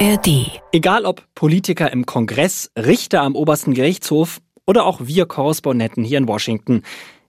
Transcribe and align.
ARD. 0.00 0.60
Egal 0.72 1.04
ob 1.04 1.22
Politiker 1.34 1.92
im 1.92 2.04
Kongress, 2.04 2.70
Richter 2.76 3.22
am 3.22 3.36
obersten 3.36 3.74
Gerichtshof 3.74 4.40
oder 4.66 4.86
auch 4.86 5.00
wir 5.04 5.26
Korrespondenten 5.26 6.02
hier 6.02 6.18
in 6.18 6.26
Washington. 6.26 6.82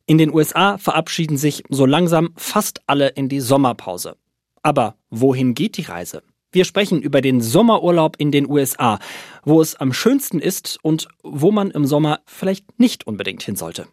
In 0.08 0.18
den 0.18 0.34
USA 0.34 0.80
verabschieden 0.80 1.38
sich 1.38 1.64
so 1.70 1.86
langsam 1.86 2.30
fast 2.36 2.82
alle 2.88 3.10
in 3.10 3.30
die 3.30 3.40
Sommerpause. 3.40 4.16
Aber 4.64 4.96
wohin 5.12 5.54
geht 5.54 5.78
die 5.78 5.84
Reise? 5.84 6.24
Wir 6.52 6.66
sprechen 6.66 7.02
über 7.02 7.22
den 7.22 7.40
Sommerurlaub 7.40 8.16
in 8.18 8.32
den 8.32 8.50
USA, 8.50 8.98
wo 9.44 9.62
es 9.62 9.76
am 9.76 9.94
schönsten 9.94 10.40
ist 10.40 10.80
und 10.82 11.08
wo 11.22 11.52
man 11.52 11.70
im 11.70 11.86
Sommer 11.86 12.22
vielleicht 12.26 12.80
nicht 12.80 13.06
unbedingt 13.06 13.44
hin 13.44 13.56
sollte. 13.56 13.88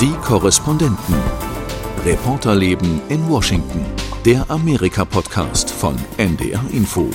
Die 0.00 0.14
Korrespondenten. 0.22 1.16
Reporterleben 2.04 3.00
in 3.08 3.28
Washington. 3.28 4.03
Der 4.24 4.50
Amerika-Podcast 4.50 5.70
von 5.70 5.96
NDR 6.16 6.64
Info. 6.72 7.10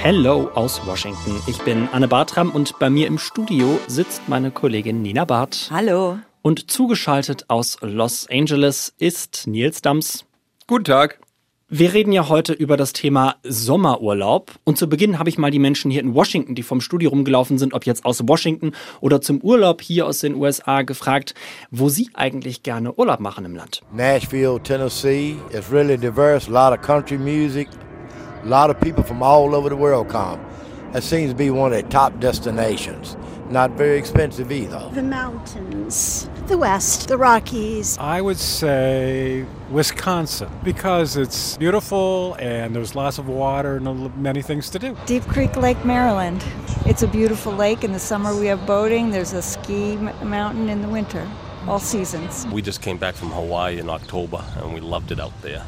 Hello 0.00 0.48
aus 0.54 0.86
Washington. 0.86 1.42
Ich 1.46 1.58
bin 1.58 1.90
Anne 1.92 2.08
Bartram 2.08 2.50
und 2.50 2.78
bei 2.78 2.88
mir 2.88 3.06
im 3.06 3.18
Studio 3.18 3.78
sitzt 3.86 4.30
meine 4.30 4.50
Kollegin 4.50 5.02
Nina 5.02 5.26
Barth. 5.26 5.68
Hallo. 5.70 6.18
Und 6.40 6.70
zugeschaltet 6.70 7.44
aus 7.48 7.76
Los 7.82 8.26
Angeles 8.30 8.94
ist 8.96 9.46
Nils 9.46 9.82
Dams. 9.82 10.24
Guten 10.66 10.84
Tag. 10.84 11.20
Wir 11.70 11.92
reden 11.92 12.12
ja 12.12 12.30
heute 12.30 12.54
über 12.54 12.78
das 12.78 12.94
Thema 12.94 13.34
Sommerurlaub. 13.42 14.52
Und 14.64 14.78
zu 14.78 14.88
Beginn 14.88 15.18
habe 15.18 15.28
ich 15.28 15.36
mal 15.36 15.50
die 15.50 15.58
Menschen 15.58 15.90
hier 15.90 16.00
in 16.00 16.14
Washington, 16.14 16.54
die 16.54 16.62
vom 16.62 16.80
Studio 16.80 17.10
rumgelaufen 17.10 17.58
sind, 17.58 17.74
ob 17.74 17.84
jetzt 17.84 18.06
aus 18.06 18.26
Washington 18.26 18.72
oder 19.02 19.20
zum 19.20 19.42
Urlaub 19.42 19.82
hier 19.82 20.06
aus 20.06 20.20
den 20.20 20.34
USA, 20.34 20.80
gefragt, 20.80 21.34
wo 21.70 21.90
sie 21.90 22.08
eigentlich 22.14 22.62
gerne 22.62 22.94
Urlaub 22.94 23.20
machen 23.20 23.44
im 23.44 23.54
Land. 23.54 23.82
Nashville, 23.92 24.58
Tennessee. 24.62 25.36
It's 25.52 25.70
really 25.70 25.98
diverse. 25.98 26.50
A 26.50 26.50
lot 26.50 26.72
of 26.72 26.82
country 26.82 27.18
music. 27.18 27.68
A 28.44 28.48
lot 28.48 28.74
of 28.74 28.80
people 28.80 29.04
from 29.04 29.22
all 29.22 29.54
over 29.54 29.68
the 29.68 29.76
world 29.76 30.08
come. 30.08 30.38
It 30.94 31.02
seems 31.02 31.30
to 31.30 31.36
be 31.36 31.50
one 31.50 31.70
of 31.70 31.76
the 31.76 31.88
top 31.90 32.18
destinations. 32.18 33.18
Not 33.50 33.72
very 33.76 33.98
expensive 33.98 34.50
either. 34.50 34.90
The 34.94 35.02
mountains, 35.02 36.30
the 36.48 36.56
West, 36.56 37.08
the 37.08 37.18
Rockies. 37.18 37.98
I 37.98 38.22
would 38.22 38.38
say 38.38 39.44
Wisconsin 39.70 40.48
because 40.64 41.16
it's 41.16 41.58
beautiful 41.58 42.36
and 42.40 42.74
there's 42.74 42.94
lots 42.94 43.18
of 43.18 43.28
water 43.28 43.76
and 43.76 44.16
many 44.16 44.40
things 44.40 44.70
to 44.70 44.78
do. 44.78 44.96
Deep 45.04 45.24
Creek 45.24 45.56
Lake, 45.56 45.84
Maryland. 45.84 46.42
It's 46.86 47.02
a 47.02 47.06
beautiful 47.06 47.52
lake. 47.52 47.84
In 47.84 47.92
the 47.92 47.98
summer, 47.98 48.34
we 48.34 48.46
have 48.46 48.66
boating. 48.66 49.10
There's 49.10 49.34
a 49.34 49.42
ski 49.42 49.96
mountain 49.96 50.70
in 50.70 50.80
the 50.80 50.88
winter, 50.88 51.28
all 51.66 51.78
seasons. 51.78 52.46
We 52.46 52.62
just 52.62 52.80
came 52.80 52.96
back 52.96 53.14
from 53.14 53.30
Hawaii 53.30 53.78
in 53.78 53.90
October 53.90 54.42
and 54.56 54.72
we 54.72 54.80
loved 54.80 55.12
it 55.12 55.20
out 55.20 55.38
there. 55.42 55.66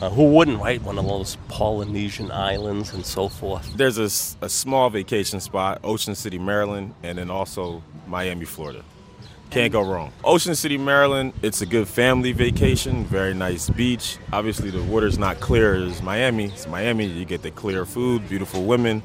Uh, 0.00 0.08
who 0.08 0.24
wouldn't, 0.32 0.60
right? 0.60 0.82
One 0.82 0.98
of 0.98 1.06
those 1.06 1.36
Polynesian 1.48 2.30
islands 2.30 2.94
and 2.94 3.04
so 3.04 3.28
forth. 3.28 3.76
There's 3.76 3.98
a, 3.98 4.44
a 4.44 4.48
small 4.48 4.88
vacation 4.88 5.38
spot, 5.38 5.80
Ocean 5.84 6.14
City, 6.14 6.38
Maryland, 6.38 6.94
and 7.02 7.18
then 7.18 7.30
also 7.30 7.82
Miami, 8.06 8.46
Florida. 8.46 8.82
Can't 9.50 9.72
go 9.72 9.82
wrong. 9.82 10.10
Ocean 10.24 10.54
City, 10.54 10.78
Maryland, 10.78 11.32
it's 11.42 11.62
a 11.62 11.66
good 11.66 11.86
family 11.86 12.32
vacation, 12.32 13.04
very 13.04 13.34
nice 13.34 13.70
beach. 13.70 14.18
Obviously, 14.32 14.70
the 14.70 14.82
water's 14.82 15.18
not 15.18 15.38
clear 15.40 15.74
as 15.74 16.02
Miami. 16.02 16.46
It's 16.46 16.66
Miami, 16.66 17.06
you 17.06 17.24
get 17.24 17.42
the 17.42 17.50
clear 17.50 17.84
food, 17.84 18.28
beautiful 18.28 18.64
women, 18.64 19.02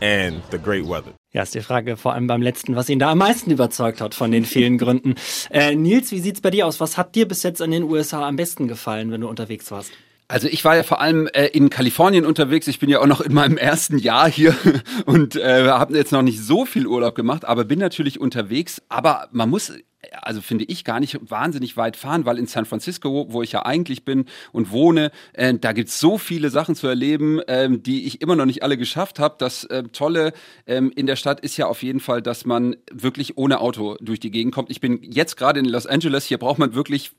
and 0.00 0.42
the 0.50 0.58
great 0.58 0.84
weather. 0.84 1.12
Ja, 1.32 1.42
ist 1.42 1.54
die 1.54 1.60
Frage 1.62 1.96
vor 1.96 2.12
allem 2.12 2.26
beim 2.26 2.42
letzten, 2.42 2.76
was 2.76 2.90
ihn 2.90 2.98
da 2.98 3.10
am 3.12 3.18
meisten 3.18 3.50
überzeugt 3.50 4.00
hat 4.00 4.14
von 4.14 4.30
den 4.32 4.44
vielen 4.44 4.76
Gründen. 4.76 5.14
Äh, 5.50 5.74
Nils, 5.74 6.10
wie 6.12 6.20
sieht's 6.20 6.42
bei 6.42 6.50
dir 6.50 6.66
aus? 6.66 6.78
Was 6.80 6.98
hat 6.98 7.14
dir 7.14 7.26
bis 7.26 7.42
jetzt 7.42 7.62
an 7.62 7.70
den 7.70 7.84
USA 7.84 8.28
am 8.28 8.36
besten 8.36 8.68
gefallen, 8.68 9.10
wenn 9.12 9.22
du 9.22 9.28
unterwegs 9.28 9.70
warst? 9.70 9.92
Also 10.32 10.48
ich 10.48 10.64
war 10.64 10.74
ja 10.76 10.82
vor 10.82 11.02
allem 11.02 11.26
äh, 11.34 11.48
in 11.48 11.68
Kalifornien 11.68 12.24
unterwegs. 12.24 12.66
Ich 12.66 12.78
bin 12.78 12.88
ja 12.88 13.00
auch 13.00 13.06
noch 13.06 13.20
in 13.20 13.34
meinem 13.34 13.58
ersten 13.58 13.98
Jahr 13.98 14.30
hier 14.30 14.56
und 15.04 15.36
äh, 15.36 15.68
habe 15.68 15.94
jetzt 15.94 16.10
noch 16.10 16.22
nicht 16.22 16.40
so 16.40 16.64
viel 16.64 16.86
Urlaub 16.86 17.14
gemacht, 17.14 17.44
aber 17.44 17.64
bin 17.64 17.78
natürlich 17.78 18.18
unterwegs. 18.18 18.80
Aber 18.88 19.28
man 19.32 19.50
muss 19.50 19.74
also 20.20 20.40
finde 20.40 20.64
ich, 20.64 20.84
gar 20.84 21.00
nicht 21.00 21.18
wahnsinnig 21.30 21.76
weit 21.76 21.96
fahren, 21.96 22.24
weil 22.24 22.38
in 22.38 22.46
San 22.46 22.64
Francisco, 22.64 23.26
wo 23.30 23.42
ich 23.42 23.52
ja 23.52 23.64
eigentlich 23.64 24.04
bin 24.04 24.26
und 24.52 24.70
wohne, 24.70 25.10
äh, 25.32 25.54
da 25.54 25.72
gibt's 25.72 25.98
so 25.98 26.18
viele 26.18 26.50
Sachen 26.50 26.74
zu 26.74 26.86
erleben, 26.86 27.40
ähm, 27.46 27.82
die 27.82 28.06
ich 28.06 28.20
immer 28.20 28.36
noch 28.36 28.46
nicht 28.46 28.62
alle 28.62 28.76
geschafft 28.76 29.18
habe. 29.18 29.36
Das 29.38 29.64
äh, 29.64 29.84
Tolle 29.84 30.32
ähm, 30.66 30.92
in 30.94 31.06
der 31.06 31.16
Stadt 31.16 31.40
ist 31.40 31.56
ja 31.56 31.66
auf 31.66 31.82
jeden 31.82 32.00
Fall, 32.00 32.22
dass 32.22 32.44
man 32.44 32.76
wirklich 32.90 33.38
ohne 33.38 33.60
Auto 33.60 33.96
durch 34.00 34.20
die 34.20 34.30
Gegend 34.30 34.54
kommt. 34.54 34.70
Ich 34.70 34.80
bin 34.80 35.00
jetzt 35.02 35.36
gerade 35.36 35.60
in 35.60 35.66
Los 35.66 35.86
Angeles, 35.86 36.26
hier 36.26 36.38
braucht 36.38 36.58
man 36.58 36.74
wirklich 36.74 37.12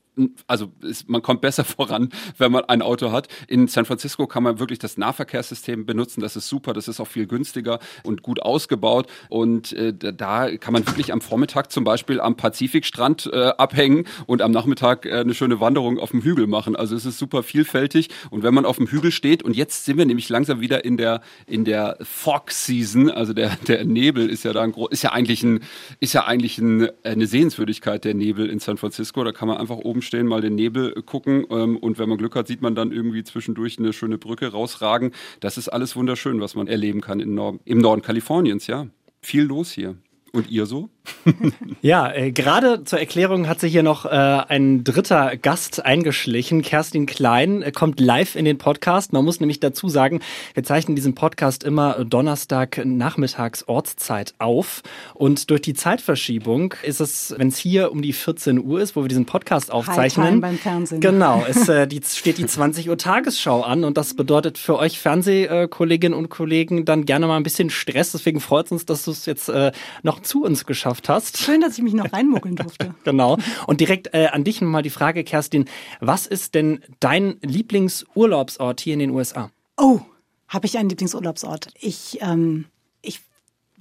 also 0.46 0.70
ist, 0.82 1.08
man 1.08 1.22
kommt 1.22 1.40
besser 1.40 1.64
voran, 1.64 2.10
wenn 2.38 2.52
man 2.52 2.64
ein 2.64 2.82
Auto 2.82 3.12
hat. 3.12 3.28
In 3.48 3.68
San 3.68 3.84
Francisco 3.84 4.26
kann 4.26 4.42
man 4.42 4.58
wirklich 4.58 4.78
das 4.78 4.96
Nahverkehrssystem 4.96 5.86
benutzen. 5.86 6.20
Das 6.20 6.36
ist 6.36 6.48
super, 6.48 6.72
das 6.72 6.88
ist 6.88 7.00
auch 7.00 7.08
viel 7.08 7.26
günstiger 7.26 7.78
und 8.02 8.22
gut 8.22 8.40
ausgebaut. 8.42 9.08
Und 9.28 9.72
äh, 9.72 9.92
da 9.92 10.56
kann 10.56 10.72
man 10.72 10.86
wirklich 10.86 11.12
am 11.12 11.20
Vormittag 11.20 11.72
zum 11.72 11.84
Beispiel 11.84 12.20
am 12.20 12.36
Pazifikstrand 12.74 13.30
äh, 13.32 13.52
abhängen 13.56 14.04
und 14.26 14.42
am 14.42 14.50
Nachmittag 14.50 15.06
äh, 15.06 15.12
eine 15.12 15.34
schöne 15.34 15.60
Wanderung 15.60 15.98
auf 15.98 16.10
dem 16.10 16.22
Hügel 16.22 16.46
machen. 16.46 16.74
Also 16.74 16.96
es 16.96 17.06
ist 17.06 17.18
super 17.18 17.42
vielfältig. 17.42 18.08
Und 18.30 18.42
wenn 18.42 18.52
man 18.52 18.64
auf 18.64 18.78
dem 18.78 18.88
Hügel 18.88 19.12
steht, 19.12 19.42
und 19.44 19.54
jetzt 19.54 19.84
sind 19.84 19.96
wir 19.96 20.06
nämlich 20.06 20.28
langsam 20.28 20.60
wieder 20.60 20.84
in 20.84 20.96
der 20.96 21.20
in 21.46 21.64
der 21.64 21.96
Fog 22.02 22.50
Season, 22.50 23.10
also 23.10 23.32
der 23.32 23.56
der 23.68 23.84
Nebel 23.84 24.28
ist 24.28 24.42
ja 24.44 24.52
da 24.52 24.62
ein 24.62 24.74
ist 24.90 25.02
ja 25.02 25.12
eigentlich 25.12 25.42
ein 25.44 25.60
ist 26.00 26.14
ja 26.14 26.24
eigentlich 26.24 26.58
ein, 26.58 26.88
eine 27.04 27.26
Sehenswürdigkeit 27.26 28.04
der 28.04 28.14
Nebel 28.14 28.50
in 28.50 28.58
San 28.58 28.76
Francisco. 28.76 29.22
Da 29.22 29.32
kann 29.32 29.48
man 29.48 29.58
einfach 29.58 29.76
oben 29.76 30.02
stehen, 30.02 30.26
mal 30.26 30.40
den 30.40 30.56
Nebel 30.56 31.02
gucken 31.02 31.46
ähm, 31.50 31.76
und 31.76 31.98
wenn 31.98 32.08
man 32.08 32.18
Glück 32.18 32.34
hat, 32.34 32.48
sieht 32.48 32.62
man 32.62 32.74
dann 32.74 32.90
irgendwie 32.90 33.22
zwischendurch 33.22 33.78
eine 33.78 33.92
schöne 33.92 34.18
Brücke 34.18 34.48
rausragen. 34.48 35.12
Das 35.40 35.58
ist 35.58 35.68
alles 35.68 35.94
wunderschön, 35.94 36.40
was 36.40 36.54
man 36.56 36.66
erleben 36.66 37.00
kann 37.00 37.20
im 37.20 37.34
Norden, 37.34 37.60
im 37.64 37.78
Norden 37.78 38.02
Kaliforniens, 38.02 38.66
ja. 38.66 38.88
Viel 39.20 39.44
los 39.44 39.70
hier. 39.70 39.96
Und 40.32 40.50
ihr 40.50 40.66
so? 40.66 40.90
ja, 41.82 42.12
äh, 42.12 42.32
gerade 42.32 42.84
zur 42.84 42.98
Erklärung 42.98 43.48
hat 43.48 43.60
sich 43.60 43.72
hier 43.72 43.82
noch 43.82 44.04
äh, 44.06 44.08
ein 44.08 44.84
dritter 44.84 45.36
Gast 45.36 45.84
eingeschlichen. 45.84 46.62
Kerstin 46.62 47.06
Klein 47.06 47.62
äh, 47.62 47.72
kommt 47.72 48.00
live 48.00 48.36
in 48.36 48.44
den 48.44 48.58
Podcast. 48.58 49.12
Man 49.12 49.24
muss 49.24 49.40
nämlich 49.40 49.60
dazu 49.60 49.88
sagen, 49.88 50.20
wir 50.54 50.64
zeichnen 50.64 50.96
diesen 50.96 51.14
Podcast 51.14 51.64
immer 51.64 52.04
Donnerstag 52.04 52.84
nachmittags 52.84 53.66
Ortszeit 53.68 54.34
auf. 54.38 54.82
Und 55.14 55.50
durch 55.50 55.62
die 55.62 55.74
Zeitverschiebung 55.74 56.74
ist 56.82 57.00
es, 57.00 57.34
wenn 57.36 57.48
es 57.48 57.58
hier 57.58 57.92
um 57.92 58.02
die 58.02 58.12
14 58.12 58.64
Uhr 58.64 58.80
ist, 58.80 58.96
wo 58.96 59.02
wir 59.02 59.08
diesen 59.08 59.26
Podcast 59.26 59.70
aufzeichnen. 59.70 60.40
beim 60.40 60.58
Fernsehen. 60.58 61.00
Genau, 61.00 61.44
es 61.46 61.68
äh, 61.68 61.86
die, 61.86 62.00
steht 62.04 62.38
die 62.38 62.46
20 62.46 62.88
Uhr 62.88 62.96
Tagesschau 62.96 63.62
an 63.62 63.84
und 63.84 63.96
das 63.96 64.14
bedeutet 64.14 64.58
für 64.58 64.78
euch 64.78 64.98
Fernsehkolleginnen 64.98 66.18
und 66.18 66.30
Kollegen 66.30 66.84
dann 66.84 67.04
gerne 67.04 67.26
mal 67.26 67.36
ein 67.36 67.42
bisschen 67.42 67.70
Stress. 67.70 68.12
Deswegen 68.12 68.40
freut 68.40 68.66
es 68.66 68.72
uns, 68.72 68.86
dass 68.86 69.04
du 69.04 69.10
es 69.10 69.26
jetzt 69.26 69.48
äh, 69.48 69.72
noch 70.02 70.20
zu 70.20 70.44
uns 70.44 70.64
geschafft 70.64 70.93
hast. 71.08 71.38
Schön, 71.38 71.60
dass 71.60 71.76
ich 71.76 71.84
mich 71.84 71.94
noch 71.94 72.12
reinmuckeln 72.12 72.56
durfte. 72.56 72.94
genau. 73.04 73.38
Und 73.66 73.80
direkt 73.80 74.14
äh, 74.14 74.26
an 74.26 74.44
dich 74.44 74.60
nochmal 74.60 74.82
die 74.82 74.90
Frage, 74.90 75.24
Kerstin. 75.24 75.66
Was 76.00 76.26
ist 76.26 76.54
denn 76.54 76.80
dein 77.00 77.36
Lieblingsurlaubsort 77.42 78.80
hier 78.80 78.94
in 78.94 79.00
den 79.00 79.10
USA? 79.10 79.50
Oh, 79.76 80.00
habe 80.48 80.66
ich 80.66 80.78
einen 80.78 80.88
Lieblingsurlaubsort? 80.88 81.68
Ich, 81.80 82.18
ähm, 82.20 82.66
ich 83.02 83.20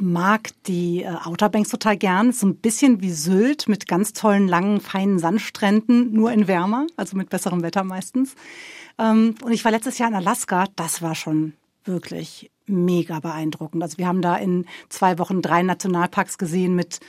mag 0.02 0.50
die 0.66 1.04
äh, 1.04 1.16
Outer 1.24 1.50
Banks 1.50 1.70
total 1.70 1.98
gern. 1.98 2.32
So 2.32 2.48
ein 2.48 2.56
bisschen 2.56 3.02
wie 3.02 3.12
Sylt 3.12 3.68
mit 3.68 3.88
ganz 3.88 4.14
tollen, 4.14 4.48
langen, 4.48 4.82
feinen 4.82 5.20
Sandstränden, 5.20 6.14
nur 6.14 6.32
in 6.32 6.48
wärmer, 6.48 6.88
also 6.96 7.16
mit 7.16 7.30
besserem 7.30 7.62
Wetter 7.62 7.84
meistens. 7.84 8.36
Ähm, 8.98 9.36
und 9.44 9.52
ich 9.52 9.64
war 9.64 9.72
letztes 9.72 9.98
Jahr 9.98 10.10
in 10.10 10.16
Alaska. 10.16 10.66
Das 10.76 11.02
war 11.02 11.16
schon 11.16 11.54
wirklich 11.86 12.50
mega 12.66 13.20
beeindruckend. 13.20 13.84
Also 13.84 13.98
wir 13.98 14.08
haben 14.08 14.22
da 14.22 14.36
in 14.36 14.66
zwei 14.90 15.20
Wochen 15.20 15.42
drei 15.42 15.64
Nationalparks 15.64 16.38
gesehen 16.38 16.76
mit 16.76 17.00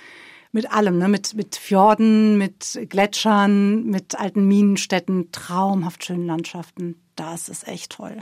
mit 0.54 0.70
allem, 0.70 0.98
ne? 0.98 1.08
mit, 1.08 1.34
mit 1.34 1.56
Fjorden, 1.56 2.38
mit 2.38 2.78
Gletschern, 2.88 3.86
mit 3.86 4.16
alten 4.16 4.46
Minenstädten, 4.46 5.32
traumhaft 5.32 6.04
schönen 6.04 6.26
Landschaften. 6.26 6.94
Das 7.16 7.48
ist 7.48 7.66
echt 7.66 7.90
toll. 7.90 8.18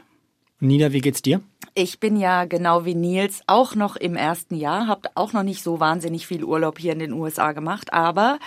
Nina, 0.58 0.92
wie 0.92 1.02
geht's 1.02 1.20
dir? 1.20 1.42
Ich 1.74 2.00
bin 2.00 2.16
ja 2.16 2.46
genau 2.46 2.86
wie 2.86 2.94
Nils 2.94 3.42
auch 3.46 3.74
noch 3.74 3.96
im 3.96 4.16
ersten 4.16 4.54
Jahr, 4.54 4.86
habe 4.86 5.10
auch 5.14 5.34
noch 5.34 5.42
nicht 5.42 5.62
so 5.62 5.78
wahnsinnig 5.78 6.26
viel 6.26 6.42
Urlaub 6.42 6.78
hier 6.78 6.94
in 6.94 7.00
den 7.00 7.12
USA 7.12 7.52
gemacht, 7.52 7.92
aber 7.92 8.38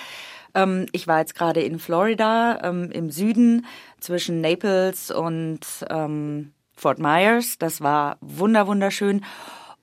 ähm, 0.56 0.88
ich 0.92 1.06
war 1.06 1.20
jetzt 1.20 1.36
gerade 1.36 1.62
in 1.62 1.78
Florida 1.78 2.62
ähm, 2.64 2.90
im 2.92 3.12
Süden 3.12 3.68
zwischen 4.00 4.42
Naples 4.42 5.12
und 5.12 5.60
ähm, 5.90 6.54
Fort 6.75 7.00
Myers. 7.00 7.57
Das 7.57 7.81
war 7.81 8.18
wunder 8.22 8.68
wunderschön. 8.68 9.24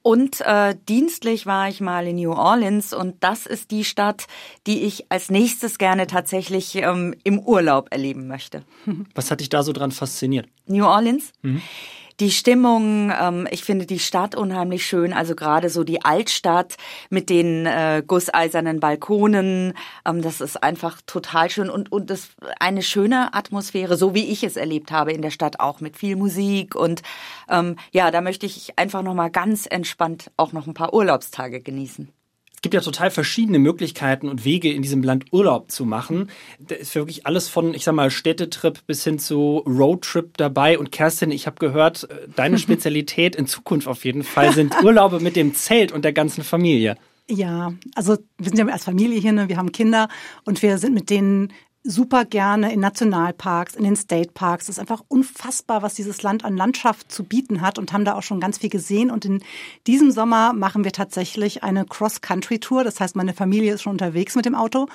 Und 0.03 0.41
äh, 0.41 0.75
dienstlich 0.89 1.47
war 1.47 1.69
ich 1.69 1.81
mal 1.81 2.09
in 2.09 2.17
New 2.17 2.33
Orleans 2.33 2.93
und 2.93 3.23
das 3.23 3.47
ist 3.47 3.71
die 3.71 3.85
Stadt, 3.85 4.27
die 4.67 4.83
ich 4.83 5.07
als 5.13 5.31
nächstes 5.31 5.79
gerne 5.79 6.09
tatsächlich 6.09 6.75
ähm, 6.75 7.15
im 7.23 7.39
Urlaub 7.39 7.89
erleben 7.93 8.27
möchte. 8.27 8.65
Was 9.15 9.31
hat 9.31 9.41
dich 9.41 9.49
da 9.49 9.63
so 9.63 9.73
dran 9.73 9.93
fasziniert? 9.93 10.49
New 10.67 10.85
Orleans? 10.85 11.33
Mhm. 11.43 11.63
Die 12.23 12.31
Stimmung, 12.31 13.11
ähm, 13.21 13.49
ich 13.51 13.65
finde 13.65 13.85
die 13.85 13.99
Stadt 13.99 14.37
unheimlich 14.37 14.87
schön, 14.87 15.13
also 15.13 15.35
gerade 15.35 15.69
so 15.69 15.83
die 15.83 16.05
Altstadt 16.05 16.77
mit 17.11 17.29
den 17.31 17.67
äh, 17.67 18.01
gusseisernen 18.07 18.79
Balkonen, 18.79 19.75
ähm, 20.07 20.23
das 20.23 20.41
ist 20.41 20.63
einfach 20.63 21.01
total 21.05 21.51
schön 21.51 21.69
und, 21.69 21.91
und 21.91 22.11
das 22.11 22.29
eine 22.61 22.83
schöne 22.83 23.35
Atmosphäre, 23.35 23.97
so 23.97 24.15
wie 24.15 24.31
ich 24.31 24.45
es 24.45 24.57
erlebt 24.57 24.93
habe 24.93 25.13
in 25.13 25.21
der 25.21 25.31
Stadt, 25.31 25.59
auch 25.59 25.81
mit 25.81 25.97
viel 25.97 26.15
Musik 26.15 26.77
und 26.77 27.03
ähm, 27.49 27.75
ja, 27.91 28.13
da 28.13 28.21
möchte 28.21 28.47
ich 28.47 28.79
einfach 28.79 29.03
nochmal 29.03 29.33
ganz 29.33 29.67
entspannt 29.69 30.31
auch 30.37 30.53
noch 30.53 30.69
ein 30.69 30.75
paar 30.75 30.95
Urlaubstage 30.95 31.61
genießen. 31.61 32.13
Es 32.63 32.71
gibt 32.71 32.75
ja 32.75 32.81
total 32.81 33.11
verschiedene 33.11 33.59
Möglichkeiten 33.59 34.29
und 34.29 34.45
Wege 34.45 34.73
in 34.73 34.83
diesem 34.83 35.03
Land 35.03 35.33
Urlaub 35.33 35.73
zu 35.73 35.85
machen. 35.85 36.31
Da 36.61 36.77
ist 36.77 36.95
wirklich 36.95 37.27
alles 37.27 37.49
von, 37.49 37.75
ich 37.75 37.83
sag 37.83 37.93
mal, 37.93 38.09
Städtetrip 38.09 38.87
bis 38.87 39.03
hin 39.03 39.19
zu 39.19 39.65
Roadtrip 39.67 40.37
dabei. 40.37 40.79
Und 40.79 40.93
Kerstin, 40.93 41.33
ich 41.33 41.49
habe 41.49 41.57
gehört, 41.59 42.05
äh, 42.05 42.29
deine 42.37 42.59
Spezialität 42.61 43.35
in 43.35 43.49
Zukunft 43.49 43.89
auf 43.89 44.05
jeden 44.05 44.23
Fall 44.23 44.53
sind 44.53 44.81
Urlaube 44.81 45.19
mit 45.19 45.35
dem 45.35 45.57
Zelt 45.57 45.91
und 45.91 46.05
der 46.05 46.13
ganzen 46.13 46.45
Familie. 46.45 46.95
Ja, 47.29 47.73
also 47.97 48.17
wir 48.39 48.49
sind 48.49 48.59
ja 48.59 48.67
als 48.67 48.85
Familie 48.85 49.19
hier, 49.19 49.33
ne? 49.33 49.49
wir 49.49 49.57
haben 49.57 49.73
Kinder 49.73 50.09
und 50.45 50.63
wir 50.63 50.79
sind 50.79 50.95
mit 50.95 51.11
denen 51.11 51.53
super 51.85 52.25
gerne 52.25 52.73
in 52.73 52.81
Nationalparks, 52.81 53.75
in 53.75 53.85
den 53.85 53.97
State 53.97 54.31
Parks. 54.35 54.65
Es 54.65 54.77
ist 54.77 54.79
einfach 54.79 55.03
unfassbar, 55.09 55.83
was 55.83 55.95
dieses 55.95 56.23
Land 56.23 56.45
an 56.45 56.57
Landschaft 56.57 57.11
zu 57.11 57.25
bieten 57.25 57.61
hat 57.61 57.79
und 57.79 57.93
haben 57.93 58.05
da 58.05 58.15
auch 58.15 58.23
schon 58.23 58.41
ganz 58.41 58.59
viel 58.59 58.71
gesehen. 58.71 59.11
Und 59.11 59.25
in 59.25 59.43
diesem 59.87 60.11
Sommer 60.11 60.53
machen 60.53 60.85
wir 60.85 60.93
tatsächlich 60.93 61.65
eine 61.65 61.85
Cross-Country-Tour. 61.85 62.85
Das 62.85 63.01
heißt, 63.01 63.17
meine 63.17 63.35
Familie 63.35 63.75
ist 63.75 63.83
schon 63.83 63.93
unterwegs 63.93 64.37
mit 64.37 64.45
dem 64.45 64.55
Auto 64.55 64.87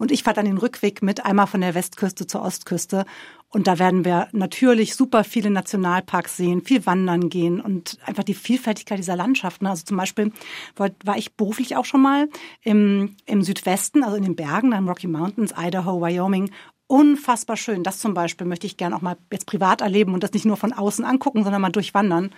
und 0.00 0.10
ich 0.10 0.22
fahre 0.22 0.36
dann 0.36 0.46
den 0.46 0.56
Rückweg 0.56 1.02
mit 1.02 1.26
einmal 1.26 1.46
von 1.46 1.60
der 1.60 1.74
Westküste 1.74 2.26
zur 2.26 2.40
Ostküste. 2.40 3.04
Und 3.50 3.66
da 3.66 3.78
werden 3.78 4.06
wir 4.06 4.28
natürlich 4.32 4.96
super 4.96 5.24
viele 5.24 5.50
Nationalparks 5.50 6.38
sehen, 6.38 6.62
viel 6.62 6.86
wandern 6.86 7.28
gehen 7.28 7.60
und 7.60 7.98
einfach 8.06 8.24
die 8.24 8.34
Vielfältigkeit 8.34 8.98
dieser 8.98 9.14
Landschaften. 9.14 9.66
Also 9.66 9.84
zum 9.84 9.98
Beispiel 9.98 10.32
war 10.76 11.18
ich 11.18 11.34
beruflich 11.34 11.76
auch 11.76 11.84
schon 11.84 12.00
mal 12.00 12.28
im, 12.62 13.16
im 13.26 13.42
Südwesten, 13.42 14.02
also 14.02 14.16
in 14.16 14.22
den 14.22 14.36
Bergen, 14.36 14.72
im 14.72 14.88
Rocky 14.88 15.06
Mountains, 15.06 15.52
Idaho, 15.56 16.00
Wyoming 16.00 16.50
unfassbar 16.86 17.58
schön. 17.58 17.84
Das 17.84 17.98
zum 17.98 18.14
Beispiel 18.14 18.46
möchte 18.46 18.66
ich 18.66 18.78
gerne 18.78 18.96
auch 18.96 19.02
mal 19.02 19.18
jetzt 19.30 19.46
privat 19.46 19.82
erleben 19.82 20.14
und 20.14 20.24
das 20.24 20.32
nicht 20.32 20.46
nur 20.46 20.56
von 20.56 20.72
außen 20.72 21.04
angucken, 21.04 21.44
sondern 21.44 21.60
mal 21.60 21.70
durchwandern. 21.70 22.30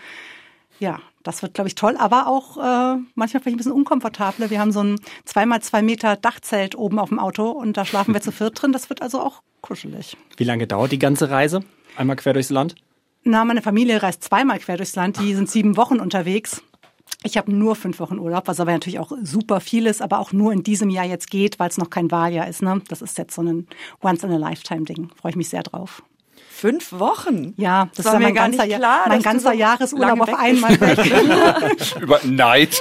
Ja, 0.78 1.00
das 1.22 1.42
wird, 1.42 1.54
glaube 1.54 1.68
ich, 1.68 1.74
toll, 1.74 1.96
aber 1.96 2.26
auch 2.26 2.56
äh, 2.56 2.98
manchmal 3.14 3.42
vielleicht 3.42 3.46
ein 3.46 3.56
bisschen 3.56 3.72
unkomfortabler. 3.72 4.50
Wir 4.50 4.60
haben 4.60 4.72
so 4.72 4.82
ein 4.82 4.98
zweimal 5.24 5.62
zwei 5.62 5.82
Meter 5.82 6.16
Dachzelt 6.16 6.74
oben 6.74 6.98
auf 6.98 7.10
dem 7.10 7.18
Auto 7.18 7.50
und 7.50 7.76
da 7.76 7.84
schlafen 7.84 8.14
wir 8.14 8.20
zu 8.20 8.32
viert 8.32 8.60
drin. 8.60 8.72
Das 8.72 8.88
wird 8.90 9.02
also 9.02 9.20
auch 9.20 9.42
kuschelig. 9.60 10.16
Wie 10.36 10.44
lange 10.44 10.66
dauert 10.66 10.92
die 10.92 10.98
ganze 10.98 11.30
Reise? 11.30 11.62
Einmal 11.96 12.16
quer 12.16 12.32
durchs 12.32 12.50
Land? 12.50 12.74
Na, 13.24 13.44
meine 13.44 13.62
Familie 13.62 14.02
reist 14.02 14.24
zweimal 14.24 14.58
quer 14.58 14.76
durchs 14.76 14.96
Land. 14.96 15.20
Die 15.20 15.34
sind 15.34 15.48
sieben 15.48 15.76
Wochen 15.76 16.00
unterwegs. 16.00 16.62
Ich 17.22 17.36
habe 17.36 17.52
nur 17.52 17.76
fünf 17.76 18.00
Wochen 18.00 18.18
Urlaub, 18.18 18.48
was 18.48 18.58
aber 18.58 18.72
natürlich 18.72 18.98
auch 18.98 19.12
super 19.22 19.60
viel 19.60 19.86
ist, 19.86 20.02
aber 20.02 20.18
auch 20.18 20.32
nur 20.32 20.52
in 20.52 20.64
diesem 20.64 20.90
Jahr 20.90 21.04
jetzt 21.04 21.30
geht, 21.30 21.60
weil 21.60 21.68
es 21.68 21.78
noch 21.78 21.90
kein 21.90 22.10
Wahljahr 22.10 22.48
ist. 22.48 22.62
Ne? 22.62 22.82
Das 22.88 23.00
ist 23.00 23.16
jetzt 23.16 23.34
so 23.34 23.42
ein 23.42 23.68
Once-in-a-Lifetime-Ding. 24.02 25.10
Freue 25.14 25.30
ich 25.30 25.36
mich 25.36 25.48
sehr 25.48 25.62
drauf. 25.62 26.02
Fünf 26.50 26.92
Wochen? 26.92 27.54
Ja, 27.56 27.88
das, 27.96 28.04
das 28.04 28.12
war 28.12 28.20
mein 28.20 28.34
ganzer, 28.34 28.68
klar, 28.68 29.08
mein 29.08 29.20
ganzer 29.20 29.50
so 29.50 29.58
Jahresurlaub 29.58 30.20
auf 30.20 30.38
einmal 30.38 30.80
weg. 30.80 30.98
Über 32.00 32.20
Neid. 32.24 32.80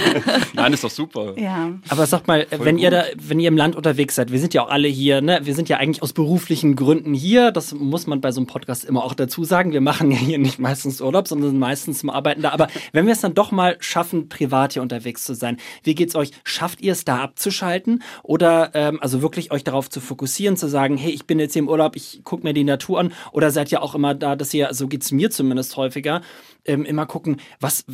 Nein, 0.52 0.72
ist 0.72 0.82
doch 0.82 0.90
super. 0.90 1.34
Ja. 1.38 1.70
Aber 1.88 2.06
sag 2.06 2.26
mal, 2.26 2.46
Voll 2.46 2.64
wenn 2.64 2.76
gut. 2.76 2.82
ihr 2.82 2.90
da, 2.90 3.04
wenn 3.16 3.38
ihr 3.38 3.48
im 3.48 3.56
Land 3.56 3.76
unterwegs 3.76 4.16
seid, 4.16 4.32
wir 4.32 4.40
sind 4.40 4.52
ja 4.54 4.62
auch 4.62 4.68
alle 4.70 4.88
hier, 4.88 5.20
ne? 5.20 5.40
Wir 5.44 5.54
sind 5.54 5.68
ja 5.68 5.76
eigentlich 5.76 6.02
aus 6.02 6.12
beruflichen 6.12 6.76
Gründen 6.76 7.14
hier. 7.14 7.52
Das 7.52 7.72
muss 7.72 8.06
man 8.06 8.20
bei 8.20 8.32
so 8.32 8.40
einem 8.40 8.46
Podcast 8.46 8.84
immer 8.84 9.04
auch 9.04 9.14
dazu 9.14 9.44
sagen. 9.44 9.72
Wir 9.72 9.80
machen 9.80 10.10
ja 10.10 10.18
hier 10.18 10.38
nicht 10.38 10.58
meistens 10.58 11.00
Urlaub, 11.00 11.28
sondern 11.28 11.50
sind 11.50 11.58
meistens 11.60 12.00
zum 12.00 12.10
Arbeiten 12.10 12.42
da. 12.42 12.50
Aber 12.50 12.68
wenn 12.92 13.06
wir 13.06 13.12
es 13.12 13.20
dann 13.20 13.34
doch 13.34 13.52
mal 13.52 13.76
schaffen, 13.80 14.28
privat 14.28 14.72
hier 14.72 14.82
unterwegs 14.82 15.24
zu 15.24 15.34
sein, 15.34 15.56
wie 15.84 15.94
geht's 15.94 16.16
euch? 16.16 16.32
Schafft 16.44 16.80
ihr 16.80 16.92
es 16.92 17.04
da 17.04 17.18
abzuschalten? 17.18 18.02
Oder 18.22 18.70
ähm, 18.74 18.98
also 19.00 19.22
wirklich 19.22 19.52
euch 19.52 19.64
darauf 19.64 19.88
zu 19.88 20.00
fokussieren, 20.00 20.56
zu 20.56 20.68
sagen, 20.68 20.96
hey, 20.96 21.12
ich 21.12 21.26
bin 21.26 21.38
jetzt 21.38 21.52
hier 21.52 21.62
im 21.62 21.68
Urlaub, 21.68 21.96
ich 21.96 22.22
gucke 22.24 22.42
mir 22.42 22.54
die 22.54 22.64
Natur 22.64 22.98
an 23.00 23.12
oder 23.32 23.50
seid 23.50 23.72
ihr 23.72 23.82
auch 23.82 23.94
immer 23.94 24.14
da, 24.14 24.36
dass 24.36 24.54
ihr, 24.54 24.72
so 24.72 24.86
geht's 24.86 25.10
mir 25.10 25.30
zumindest 25.30 25.76
häufiger, 25.76 26.22
ähm, 26.64 26.84
immer 26.84 27.06
gucken, 27.06 27.38
was, 27.58 27.84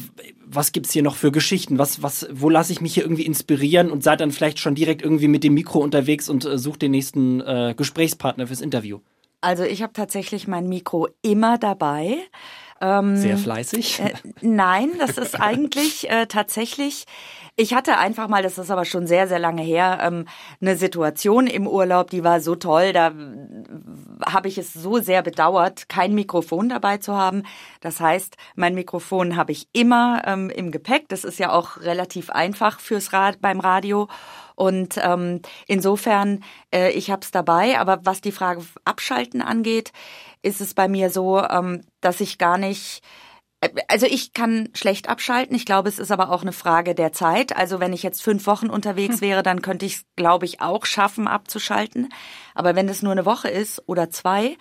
was 0.44 0.72
gibt's 0.72 0.92
hier 0.92 1.02
noch 1.02 1.16
für 1.16 1.32
Geschichten? 1.32 1.78
Was, 1.78 2.02
was, 2.02 2.28
wo 2.30 2.50
lasse 2.50 2.72
ich 2.72 2.80
mich 2.80 2.94
hier 2.94 3.04
irgendwie 3.04 3.26
inspirieren 3.26 3.90
und 3.90 4.02
seid 4.02 4.20
dann 4.20 4.32
vielleicht 4.32 4.58
schon 4.58 4.74
direkt 4.74 5.02
irgendwie 5.02 5.28
mit 5.28 5.44
dem 5.44 5.54
Mikro 5.54 5.78
unterwegs 5.78 6.28
und 6.28 6.44
äh, 6.44 6.58
sucht 6.58 6.82
den 6.82 6.90
nächsten 6.90 7.40
äh, 7.40 7.74
Gesprächspartner 7.76 8.46
fürs 8.48 8.60
Interview? 8.60 9.00
Also 9.40 9.64
ich 9.64 9.82
habe 9.82 9.92
tatsächlich 9.92 10.48
mein 10.48 10.68
Mikro 10.68 11.08
immer 11.22 11.58
dabei. 11.58 12.16
Ähm, 12.80 13.16
Sehr 13.16 13.38
fleißig. 13.38 14.00
Äh, 14.00 14.12
nein, 14.40 14.90
das 14.98 15.18
ist 15.18 15.40
eigentlich 15.40 16.10
äh, 16.10 16.26
tatsächlich 16.26 17.04
ich 17.56 17.72
hatte 17.72 17.96
einfach 17.96 18.28
mal, 18.28 18.42
das 18.42 18.58
ist 18.58 18.70
aber 18.70 18.84
schon 18.84 19.06
sehr, 19.06 19.28
sehr 19.28 19.38
lange 19.38 19.62
her, 19.62 19.98
ähm, 20.02 20.26
eine 20.60 20.76
Situation 20.76 21.46
im 21.46 21.66
Urlaub, 21.66 22.10
die 22.10 22.22
war 22.22 22.40
so 22.40 22.54
toll, 22.54 22.92
da 22.92 23.12
habe 24.24 24.48
ich 24.48 24.58
es 24.58 24.74
so 24.74 24.98
sehr 24.98 25.22
bedauert, 25.22 25.88
kein 25.88 26.14
Mikrofon 26.14 26.68
dabei 26.68 26.98
zu 26.98 27.14
haben. 27.14 27.44
Das 27.80 28.00
heißt, 28.00 28.36
mein 28.54 28.74
Mikrofon 28.74 29.36
habe 29.36 29.52
ich 29.52 29.68
immer 29.72 30.22
ähm, 30.26 30.50
im 30.50 30.70
Gepäck. 30.70 31.08
Das 31.08 31.24
ist 31.24 31.38
ja 31.38 31.52
auch 31.52 31.78
relativ 31.78 32.30
einfach 32.30 32.80
fürs 32.80 33.12
Rad 33.12 33.40
beim 33.40 33.60
Radio. 33.60 34.08
Und 34.54 34.98
ähm, 35.02 35.40
insofern, 35.66 36.42
äh, 36.72 36.90
ich 36.90 37.10
habe 37.10 37.22
es 37.22 37.30
dabei. 37.30 37.78
Aber 37.78 38.00
was 38.04 38.20
die 38.20 38.32
Frage 38.32 38.64
Abschalten 38.84 39.42
angeht, 39.42 39.92
ist 40.42 40.60
es 40.60 40.74
bei 40.74 40.88
mir 40.88 41.10
so, 41.10 41.42
ähm, 41.42 41.82
dass 42.00 42.20
ich 42.20 42.38
gar 42.38 42.56
nicht 42.58 43.02
also 43.88 44.06
ich 44.06 44.32
kann 44.32 44.68
schlecht 44.74 45.08
abschalten. 45.08 45.56
Ich 45.56 45.66
glaube, 45.66 45.88
es 45.88 45.98
ist 45.98 46.10
aber 46.10 46.30
auch 46.30 46.42
eine 46.42 46.52
Frage 46.52 46.94
der 46.94 47.12
Zeit. 47.12 47.56
Also 47.56 47.80
wenn 47.80 47.92
ich 47.92 48.02
jetzt 48.02 48.22
fünf 48.22 48.46
Wochen 48.46 48.68
unterwegs 48.68 49.16
hm. 49.16 49.20
wäre, 49.22 49.42
dann 49.42 49.62
könnte 49.62 49.86
ich 49.86 49.96
es, 49.96 50.04
glaube 50.16 50.44
ich, 50.44 50.60
auch 50.60 50.84
schaffen, 50.84 51.26
abzuschalten. 51.28 52.12
Aber 52.54 52.74
wenn 52.76 52.88
es 52.88 53.02
nur 53.02 53.12
eine 53.12 53.26
Woche 53.26 53.48
ist 53.48 53.82
oder 53.86 54.10
zwei, 54.10 54.56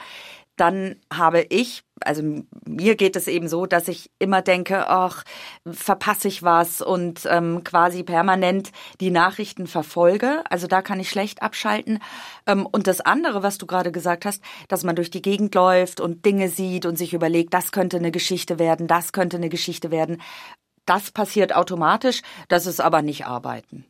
dann 0.55 0.95
habe 1.11 1.41
ich, 1.49 1.83
also 2.01 2.21
mir 2.65 2.95
geht 2.95 3.15
es 3.15 3.27
eben 3.27 3.47
so, 3.47 3.65
dass 3.65 3.87
ich 3.87 4.09
immer 4.19 4.41
denke, 4.41 4.89
ach, 4.89 5.23
verpasse 5.69 6.27
ich 6.27 6.43
was 6.43 6.81
und 6.81 7.27
ähm, 7.29 7.63
quasi 7.63 8.03
permanent 8.03 8.71
die 9.01 9.11
Nachrichten 9.11 9.67
verfolge. 9.67 10.43
Also 10.49 10.67
da 10.67 10.81
kann 10.81 10.99
ich 10.99 11.09
schlecht 11.09 11.41
abschalten. 11.41 11.99
Ähm, 12.47 12.65
und 12.65 12.87
das 12.87 13.01
andere, 13.01 13.43
was 13.43 13.57
du 13.57 13.65
gerade 13.65 13.91
gesagt 13.91 14.25
hast, 14.25 14.41
dass 14.67 14.83
man 14.83 14.95
durch 14.95 15.11
die 15.11 15.21
Gegend 15.21 15.53
läuft 15.55 15.99
und 15.99 16.25
Dinge 16.25 16.49
sieht 16.49 16.85
und 16.85 16.97
sich 16.97 17.13
überlegt, 17.13 17.53
das 17.53 17.71
könnte 17.71 17.97
eine 17.97 18.11
Geschichte 18.11 18.59
werden, 18.59 18.87
das 18.87 19.11
könnte 19.11 19.37
eine 19.37 19.49
Geschichte 19.49 19.91
werden. 19.91 20.21
Das 20.85 21.11
passiert 21.11 21.55
automatisch, 21.55 22.21
das 22.47 22.67
ist 22.67 22.79
aber 22.79 23.01
nicht 23.01 23.25
Arbeiten. 23.25 23.85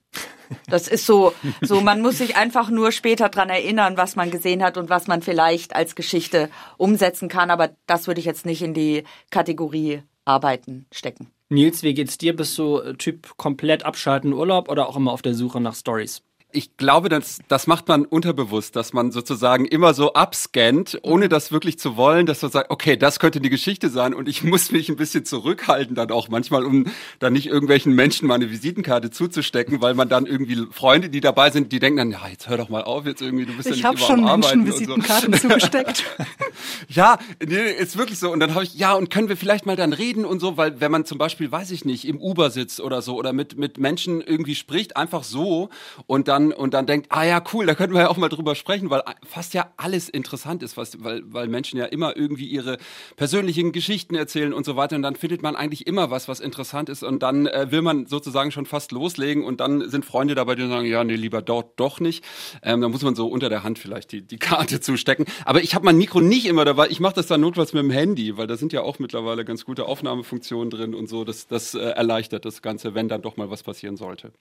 Das 0.70 0.88
ist 0.88 1.06
so, 1.06 1.34
so, 1.62 1.82
man 1.82 2.02
muss 2.02 2.20
sich 2.20 2.36
einfach 2.36 2.70
nur 2.70 2.92
später 2.92 3.30
dran 3.30 3.50
erinnern, 3.50 3.98
was 3.98 4.16
man 4.16 4.30
gesehen 4.30 4.64
hat 4.64 4.78
und 4.78 4.90
was 4.90 5.08
man 5.08 5.22
vielleicht 5.22 5.76
als 5.76 5.96
Geschichte 5.96 6.50
umsetzen 6.78 7.30
kann. 7.30 7.50
Aber 7.50 7.72
das 7.88 8.08
würde 8.08 8.20
ich 8.20 8.26
jetzt 8.26 8.46
nicht 8.46 8.62
in 8.62 8.74
die 8.74 9.04
Kategorie 9.32 10.04
Arbeiten 10.24 10.86
stecken. 10.92 11.32
Nils, 11.50 11.84
wie 11.84 11.94
geht's 11.94 12.18
dir? 12.18 12.36
Bist 12.36 12.58
du 12.58 12.94
Typ 12.94 13.38
komplett 13.38 13.84
abschalten 13.84 14.34
Urlaub 14.34 14.70
oder 14.70 14.90
auch 14.90 14.96
immer 14.96 15.12
auf 15.12 15.22
der 15.22 15.36
Suche 15.36 15.62
nach 15.62 15.76
Stories? 15.76 16.24
Ich 16.56 16.78
glaube, 16.78 17.10
das, 17.10 17.40
das 17.48 17.68
macht 17.68 17.88
man 17.88 18.06
unterbewusst, 18.06 18.76
dass 18.76 18.94
man 18.94 19.12
sozusagen 19.12 19.66
immer 19.66 19.94
so 19.94 20.14
abscannt, 20.14 21.00
ohne 21.04 21.30
das 21.30 21.52
wirklich 21.52 21.78
zu 21.78 21.98
wollen, 21.98 22.26
dass 22.26 22.42
man 22.42 22.52
sagt, 22.52 22.72
okay, 22.72 22.96
das 22.96 23.20
könnte 23.20 23.42
die 23.42 23.50
Geschichte 23.50 23.90
sein 23.90 24.14
und 24.14 24.28
ich 24.28 24.44
muss 24.56 24.72
mich 24.72 24.90
ein 24.90 24.96
bisschen 24.96 25.26
zurückhalten 25.26 25.96
dann 25.96 26.12
auch 26.12 26.30
manchmal, 26.30 26.64
um 26.64 26.88
dann 27.20 27.34
nicht 27.34 27.48
irgendwelchen 27.48 27.94
Menschen 27.94 28.28
meine 28.28 28.50
Visitenkarte 28.50 29.12
zuzustecken, 29.12 29.82
weil 29.82 29.94
man 29.94 30.10
dann 30.10 30.26
irgendwie 30.26 30.66
Freunde, 30.72 31.10
die 31.10 31.22
dabei 31.22 31.50
sind, 31.50 31.72
die 31.72 31.80
denken 31.80 31.98
dann, 31.98 32.12
ja, 32.12 32.28
jetzt 32.30 32.48
hör 32.50 32.58
doch 32.58 32.70
mal 32.70 32.84
auf, 32.84 33.06
jetzt 33.06 33.22
irgendwie, 33.22 33.46
du 33.46 33.54
bist 33.54 33.70
ich 33.70 33.82
ja 33.82 33.92
nicht 33.92 34.02
Ich 34.02 34.10
habe 34.10 34.22
schon 34.22 34.40
Menschen 34.40 34.66
Visitenkarten 34.66 35.34
so. 35.34 35.40
zugesteckt. 35.40 36.04
ja, 36.88 37.18
nee, 37.46 37.72
ist 37.72 37.98
wirklich 37.98 38.20
so. 38.20 38.32
Und 38.32 38.40
dann 38.40 38.54
habe 38.54 38.64
ich, 38.64 38.76
ja, 38.76 38.94
und 38.94 39.10
können 39.10 39.30
wir 39.30 39.38
vielleicht 39.38 39.66
mal 39.66 39.76
dann 39.76 39.94
reden 39.94 40.26
und 40.26 40.40
so, 40.40 40.58
weil 40.58 40.80
wenn 40.80 40.92
man 40.92 41.06
zum 41.06 41.18
Beispiel, 41.18 41.52
weiß 41.52 41.72
ich 41.72 41.86
nicht, 41.86 42.08
im 42.08 42.20
Uber 42.20 42.50
sitzt 42.50 42.80
oder 42.80 43.02
so 43.02 43.16
oder 43.16 43.34
mit, 43.34 43.58
mit 43.58 43.78
Menschen 43.78 44.22
irgendwie 44.22 44.56
spricht, 44.56 44.96
einfach 44.96 45.24
so 45.24 45.70
und 46.08 46.28
dann 46.28 46.45
und 46.54 46.74
dann 46.74 46.86
denkt, 46.86 47.08
ah 47.10 47.24
ja, 47.24 47.44
cool, 47.54 47.66
da 47.66 47.76
könnten 47.76 47.94
wir 47.94 48.02
ja 48.02 48.10
auch 48.10 48.18
mal 48.18 48.30
drüber 48.30 48.56
sprechen, 48.56 48.90
weil 48.90 49.02
fast 49.26 49.54
ja 49.54 49.72
alles 49.78 50.10
interessant 50.10 50.64
ist, 50.64 50.78
was, 50.78 51.04
weil, 51.04 51.22
weil 51.26 51.48
Menschen 51.48 51.78
ja 51.78 51.86
immer 51.86 52.16
irgendwie 52.16 52.48
ihre 52.48 52.78
persönlichen 53.16 53.72
Geschichten 53.72 54.16
erzählen 54.16 54.54
und 54.54 54.66
so 54.66 54.76
weiter. 54.76 54.96
Und 54.96 55.02
dann 55.02 55.16
findet 55.16 55.42
man 55.42 55.56
eigentlich 55.56 55.88
immer 55.88 56.12
was, 56.12 56.28
was 56.28 56.40
interessant 56.40 56.90
ist. 56.90 57.04
Und 57.04 57.24
dann 57.24 57.48
äh, 57.48 57.72
will 57.72 57.82
man 57.82 58.06
sozusagen 58.06 58.52
schon 58.52 58.66
fast 58.66 58.92
loslegen 58.92 59.44
und 59.44 59.60
dann 59.60 59.90
sind 59.90 60.06
Freunde 60.06 60.36
dabei, 60.36 60.56
die 60.56 60.68
sagen, 60.68 60.86
ja, 60.86 61.04
nee, 61.04 61.16
lieber 61.16 61.42
dort 61.42 61.80
doch 61.80 62.00
nicht. 62.00 62.24
Ähm, 62.64 62.82
da 62.82 62.90
muss 62.90 63.02
man 63.02 63.16
so 63.16 63.28
unter 63.28 63.50
der 63.50 63.64
Hand 63.64 63.80
vielleicht 63.80 64.12
die, 64.12 64.22
die 64.22 64.38
Karte 64.38 64.80
zustecken. 64.82 65.26
Aber 65.46 65.62
ich 65.62 65.76
habe 65.76 65.86
mein 65.86 65.98
Mikro 65.98 66.22
nicht 66.22 66.46
immer 66.46 66.66
dabei. 66.66 66.88
Ich 66.90 67.00
mache 67.00 67.16
das 67.16 67.28
dann 67.28 67.42
notfalls 67.42 67.74
mit 67.74 67.84
dem 67.84 67.92
Handy, 67.92 68.38
weil 68.38 68.48
da 68.48 68.58
sind 68.58 68.74
ja 68.74 68.82
auch 68.82 69.00
mittlerweile 69.00 69.46
ganz 69.46 69.66
gute 69.66 69.86
Aufnahmefunktionen 69.86 70.70
drin 70.70 70.94
und 70.94 71.08
so. 71.08 71.24
Das, 71.24 71.48
das 71.48 71.74
äh, 71.74 71.80
erleichtert 71.80 72.46
das 72.46 72.62
Ganze, 72.62 72.96
wenn 72.96 73.08
dann 73.08 73.22
doch 73.22 73.38
mal 73.38 73.50
was 73.50 73.64
passieren 73.64 73.98
sollte. 73.98 74.32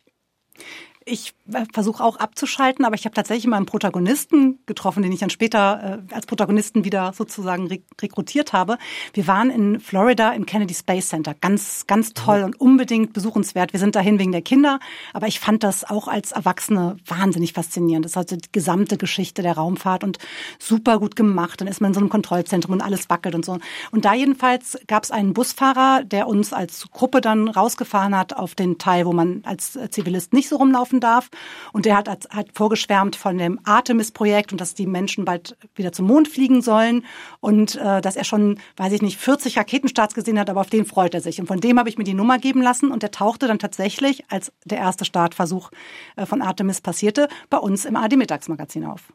Ich 1.04 1.34
äh, 1.52 1.64
versuche 1.73 2.02
auch 2.02 2.16
abzuschalten, 2.16 2.84
aber 2.84 2.94
ich 2.94 3.04
habe 3.04 3.14
tatsächlich 3.14 3.46
mal 3.46 3.56
einen 3.56 3.66
Protagonisten 3.66 4.58
getroffen, 4.66 5.02
den 5.02 5.12
ich 5.12 5.20
dann 5.20 5.30
später 5.30 6.02
äh, 6.11 6.14
als 6.14 6.26
Protagonisten 6.26 6.84
wieder 6.84 7.12
sozusagen 7.12 7.66
re 7.66 7.80
rekrutiert 8.00 8.52
habe. 8.52 8.78
Wir 9.12 9.26
waren 9.26 9.50
in 9.50 9.80
Florida 9.80 10.32
im 10.32 10.46
Kennedy 10.46 10.75
Space 10.75 11.08
Center. 11.08 11.34
Ganz, 11.34 11.87
ganz 11.87 12.12
toll 12.14 12.42
und 12.42 12.61
unbedingt 12.61 13.12
besuchenswert. 13.12 13.73
Wir 13.73 13.80
sind 13.80 13.94
dahin 13.96 14.18
wegen 14.18 14.32
der 14.32 14.42
Kinder, 14.42 14.80
aber 15.12 15.26
ich 15.26 15.40
fand 15.40 15.62
das 15.62 15.84
auch 15.84 16.08
als 16.08 16.32
Erwachsene 16.32 16.96
wahnsinnig 17.06 17.52
faszinierend. 17.52 18.04
Das 18.04 18.12
ist 18.12 18.16
also 18.16 18.37
die 18.37 18.49
gesamte 18.52 18.96
Geschichte 18.96 19.42
der 19.42 19.54
Raumfahrt 19.54 20.04
und 20.04 20.18
super 20.58 20.99
gut 20.99 21.16
gemacht. 21.16 21.61
Dann 21.61 21.68
ist 21.68 21.80
man 21.80 21.90
in 21.90 21.94
so 21.94 22.00
einem 22.00 22.08
Kontrollzentrum 22.08 22.75
und 22.75 22.80
alles 22.80 23.11
wackelt 23.11 23.34
und 23.34 23.44
so. 23.44 23.58
Und 23.90 24.04
da 24.04 24.14
jedenfalls 24.14 24.78
gab 24.87 25.04
es 25.04 25.11
einen 25.11 25.34
Busfahrer, 25.34 26.02
der 26.04 26.26
uns 26.26 26.52
als 26.52 26.90
Gruppe 26.90 27.20
dann 27.20 27.49
rausgefahren 27.49 28.16
hat 28.16 28.37
auf 28.37 28.54
den 28.54 28.78
Teil, 28.78 29.06
wo 29.06 29.12
man 29.12 29.42
als 29.44 29.78
Zivilist 29.90 30.32
nicht 30.32 30.49
so 30.49 30.56
rumlaufen 30.56 30.94
darf. 31.01 31.31
Und 31.73 31.87
der 31.87 31.97
hat, 31.97 32.09
hat 32.09 32.47
vorgeschwärmt 32.53 33.17
von 33.17 33.39
dem 33.39 33.61
Artemis-Projekt 33.65 34.53
und 34.53 34.61
dass 34.61 34.75
die 34.75 34.87
Menschen 34.87 35.25
bald 35.25 35.57
wieder 35.75 35.93
zum 35.93 36.07
Mond 36.07 36.29
fliegen 36.29 36.63
sollen 36.63 37.05
und 37.41 37.77
äh, 37.77 38.01
dass 38.01 38.17
er 38.17 38.25
schon, 38.25 38.59
weiß 38.77 38.93
ich 38.93 39.03
nicht, 39.03 39.19
40 39.19 39.59
Raketenstarts 39.59 40.15
gesehen 40.15 40.39
hat, 40.39 40.51
aber 40.51 40.61
auf 40.61 40.71
den 40.71 40.85
freut 40.85 41.15
er 41.15 41.21
sich. 41.21 41.41
Und 41.41 41.47
von 41.47 41.61
dem 41.61 41.79
habe 41.79 41.89
ich 41.89 41.99
mir 41.99 42.05
die 42.05 42.15
Nummer 42.15 42.39
geben 42.39 42.63
lassen 42.63 42.91
und 42.91 43.03
der 43.03 43.11
tauchte 43.11 43.47
dann 43.47 43.59
tatsächlich, 43.59 44.25
als 44.31 44.53
der 44.65 44.79
erste 44.79 45.05
Startversuch 45.05 45.71
äh, 46.17 46.27
von 46.27 46.43
Artemis 46.43 46.81
passierte, 46.81 47.29
bei 47.51 47.59
uns 47.59 47.85
im 47.85 47.97
AD-Mittagsmagazin 47.97 48.85
auf. 48.85 49.13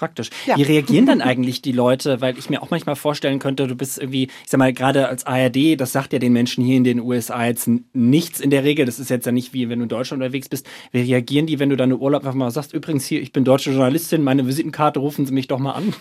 Praktisch. 0.00 0.30
Ja. 0.46 0.56
Wie 0.56 0.62
reagieren 0.62 1.04
dann 1.04 1.20
eigentlich 1.20 1.60
die 1.60 1.72
Leute? 1.72 2.22
Weil 2.22 2.38
ich 2.38 2.48
mir 2.48 2.62
auch 2.62 2.70
manchmal 2.70 2.96
vorstellen 2.96 3.38
könnte, 3.38 3.66
du 3.66 3.74
bist 3.74 3.98
irgendwie, 3.98 4.28
ich 4.44 4.48
sag 4.50 4.56
mal, 4.56 4.72
gerade 4.72 5.06
als 5.08 5.26
ARD, 5.26 5.78
das 5.78 5.92
sagt 5.92 6.14
ja 6.14 6.18
den 6.18 6.32
Menschen 6.32 6.64
hier 6.64 6.78
in 6.78 6.84
den 6.84 7.00
USA 7.00 7.44
jetzt 7.44 7.68
nichts 7.92 8.40
in 8.40 8.48
der 8.48 8.64
Regel. 8.64 8.86
Das 8.86 8.98
ist 8.98 9.10
jetzt 9.10 9.26
ja 9.26 9.32
nicht 9.32 9.52
wie 9.52 9.68
wenn 9.68 9.78
du 9.78 9.82
in 9.82 9.88
Deutschland 9.90 10.22
unterwegs 10.22 10.48
bist. 10.48 10.66
Wie 10.90 11.02
reagieren 11.02 11.46
die, 11.46 11.58
wenn 11.58 11.68
du 11.68 11.76
deine 11.76 11.98
Urlaub 11.98 12.22
einfach 12.22 12.32
mal 12.32 12.50
sagst, 12.50 12.72
übrigens 12.72 13.04
hier, 13.04 13.20
ich 13.20 13.32
bin 13.32 13.44
deutsche 13.44 13.72
Journalistin, 13.72 14.24
meine 14.24 14.46
Visitenkarte, 14.46 15.00
rufen 15.00 15.26
Sie 15.26 15.34
mich 15.34 15.48
doch 15.48 15.58
mal 15.58 15.72
an? 15.72 15.92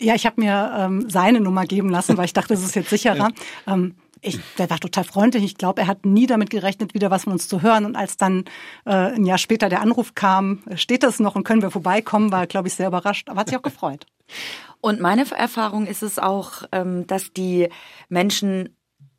Ja, 0.00 0.16
ich 0.16 0.26
habe 0.26 0.40
mir 0.40 0.74
ähm, 0.76 1.08
seine 1.08 1.40
Nummer 1.40 1.66
geben 1.66 1.88
lassen, 1.88 2.16
weil 2.16 2.24
ich 2.24 2.32
dachte, 2.32 2.54
das 2.54 2.64
ist 2.64 2.74
jetzt 2.74 2.90
sicherer. 2.90 3.30
Ja. 3.66 3.74
Ähm, 3.74 3.94
ich, 4.20 4.38
der 4.58 4.70
war 4.70 4.78
total 4.78 5.04
freundlich. 5.04 5.44
Ich 5.44 5.56
glaube, 5.56 5.82
er 5.82 5.86
hat 5.86 6.06
nie 6.06 6.26
damit 6.26 6.50
gerechnet, 6.50 6.94
wieder 6.94 7.10
was 7.10 7.24
von 7.24 7.32
uns 7.32 7.48
zu 7.48 7.62
hören. 7.62 7.84
Und 7.84 7.96
als 7.96 8.16
dann 8.16 8.44
äh, 8.84 8.90
ein 8.90 9.26
Jahr 9.26 9.38
später 9.38 9.68
der 9.68 9.80
Anruf 9.80 10.14
kam, 10.14 10.62
steht 10.74 11.02
das 11.02 11.20
noch 11.20 11.36
und 11.36 11.44
können 11.44 11.62
wir 11.62 11.70
vorbeikommen, 11.70 12.32
war, 12.32 12.46
glaube 12.46 12.68
ich, 12.68 12.74
sehr 12.74 12.88
überrascht, 12.88 13.28
aber 13.28 13.40
hat 13.40 13.48
sich 13.48 13.58
auch 13.58 13.62
gefreut. 13.62 14.06
Und 14.80 15.00
meine 15.00 15.24
Erfahrung 15.30 15.86
ist 15.86 16.02
es 16.02 16.18
auch, 16.18 16.62
ähm, 16.72 17.06
dass 17.06 17.32
die 17.32 17.68
Menschen 18.08 18.75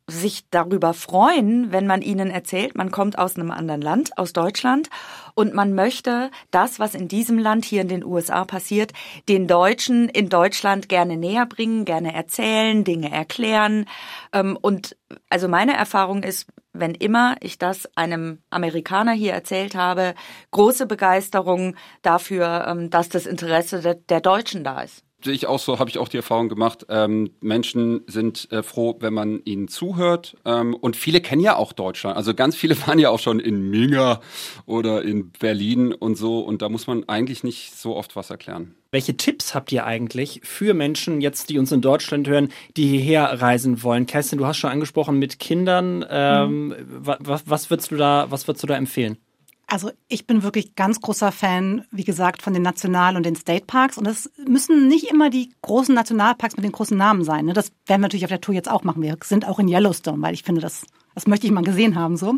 sich 0.08 0.48
darüber 0.50 0.94
freuen, 0.94 1.70
wenn 1.70 1.86
man 1.86 2.02
ihnen 2.02 2.30
erzählt, 2.30 2.74
man 2.74 2.90
kommt 2.90 3.18
aus 3.18 3.36
einem 3.36 3.50
anderen 3.50 3.82
Land, 3.82 4.16
aus 4.16 4.32
Deutschland, 4.32 4.88
und 5.34 5.54
man 5.54 5.74
möchte 5.74 6.30
das, 6.50 6.80
was 6.80 6.94
in 6.94 7.06
diesem 7.06 7.38
Land 7.38 7.64
hier 7.64 7.82
in 7.82 7.88
den 7.88 8.04
USA 8.04 8.44
passiert, 8.44 8.92
den 9.28 9.46
Deutschen 9.46 10.08
in 10.08 10.28
Deutschland 10.28 10.88
gerne 10.88 11.16
näher 11.16 11.46
bringen, 11.46 11.84
gerne 11.84 12.14
erzählen, 12.14 12.82
Dinge 12.82 13.12
erklären. 13.12 13.84
Ähm, 14.32 14.58
und 14.60 14.96
also 15.28 15.46
meine 15.46 15.76
Erfahrung 15.76 16.22
ist, 16.22 16.48
wenn 16.72 16.94
immer 16.94 17.36
ich 17.40 17.58
das 17.58 17.88
einem 17.96 18.38
Amerikaner 18.50 19.12
hier 19.12 19.32
erzählt 19.32 19.74
habe, 19.74 20.14
große 20.50 20.86
Begeisterung 20.86 21.76
dafür, 22.02 22.66
ähm, 22.68 22.90
dass 22.90 23.08
das 23.08 23.26
Interesse 23.26 24.00
der 24.08 24.20
Deutschen 24.20 24.64
da 24.64 24.80
ist 24.80 25.04
sehe 25.22 25.34
ich 25.34 25.46
auch 25.46 25.58
so, 25.58 25.78
habe 25.78 25.90
ich 25.90 25.98
auch 25.98 26.08
die 26.08 26.16
Erfahrung 26.16 26.48
gemacht. 26.48 26.86
Ähm, 26.88 27.30
Menschen 27.40 28.02
sind 28.06 28.50
äh, 28.52 28.62
froh, 28.62 28.96
wenn 29.00 29.14
man 29.14 29.40
ihnen 29.44 29.68
zuhört. 29.68 30.36
Ähm, 30.44 30.74
und 30.74 30.96
viele 30.96 31.20
kennen 31.20 31.42
ja 31.42 31.56
auch 31.56 31.72
Deutschland. 31.72 32.16
Also 32.16 32.34
ganz 32.34 32.56
viele 32.56 32.76
waren 32.86 32.98
ja 32.98 33.10
auch 33.10 33.18
schon 33.18 33.40
in 33.40 33.68
Minga 33.70 34.20
oder 34.66 35.02
in 35.02 35.30
Berlin 35.30 35.92
und 35.92 36.16
so. 36.16 36.40
Und 36.40 36.62
da 36.62 36.68
muss 36.68 36.86
man 36.86 37.08
eigentlich 37.08 37.42
nicht 37.42 37.76
so 37.76 37.96
oft 37.96 38.16
was 38.16 38.30
erklären. 38.30 38.74
Welche 38.90 39.16
Tipps 39.16 39.54
habt 39.54 39.70
ihr 39.72 39.84
eigentlich 39.84 40.40
für 40.44 40.72
Menschen 40.72 41.20
jetzt, 41.20 41.50
die 41.50 41.58
uns 41.58 41.72
in 41.72 41.82
Deutschland 41.82 42.26
hören, 42.26 42.48
die 42.76 42.86
hierher 42.86 43.42
reisen 43.42 43.82
wollen? 43.82 44.06
Kerstin, 44.06 44.38
du 44.38 44.46
hast 44.46 44.56
schon 44.56 44.70
angesprochen 44.70 45.18
mit 45.18 45.38
Kindern. 45.38 46.04
Ähm, 46.08 46.68
mhm. 46.68 46.74
was, 47.00 47.42
was, 47.46 47.70
würdest 47.70 47.90
du 47.90 47.96
da, 47.96 48.26
was 48.30 48.48
würdest 48.48 48.62
du 48.62 48.66
da 48.66 48.76
empfehlen? 48.76 49.18
Also 49.70 49.90
ich 50.08 50.26
bin 50.26 50.42
wirklich 50.42 50.76
ganz 50.76 50.98
großer 51.00 51.30
Fan, 51.30 51.84
wie 51.90 52.04
gesagt, 52.04 52.40
von 52.40 52.54
den 52.54 52.62
National- 52.62 53.16
und 53.16 53.26
den 53.26 53.36
State 53.36 53.66
Parks. 53.66 53.98
Und 53.98 54.06
das 54.06 54.30
müssen 54.46 54.88
nicht 54.88 55.10
immer 55.10 55.28
die 55.28 55.52
großen 55.60 55.94
Nationalparks 55.94 56.56
mit 56.56 56.64
den 56.64 56.72
großen 56.72 56.96
Namen 56.96 57.22
sein. 57.22 57.44
Ne? 57.44 57.52
Das 57.52 57.70
werden 57.86 58.00
wir 58.00 58.06
natürlich 58.06 58.24
auf 58.24 58.30
der 58.30 58.40
Tour 58.40 58.54
jetzt 58.54 58.70
auch 58.70 58.82
machen. 58.82 59.02
Wir 59.02 59.14
sind 59.22 59.46
auch 59.46 59.58
in 59.58 59.68
Yellowstone, 59.68 60.22
weil 60.22 60.32
ich 60.32 60.42
finde, 60.42 60.62
das 60.62 60.86
das 61.14 61.26
möchte 61.26 61.46
ich 61.46 61.52
mal 61.52 61.64
gesehen 61.64 61.96
haben, 61.96 62.16
so. 62.16 62.36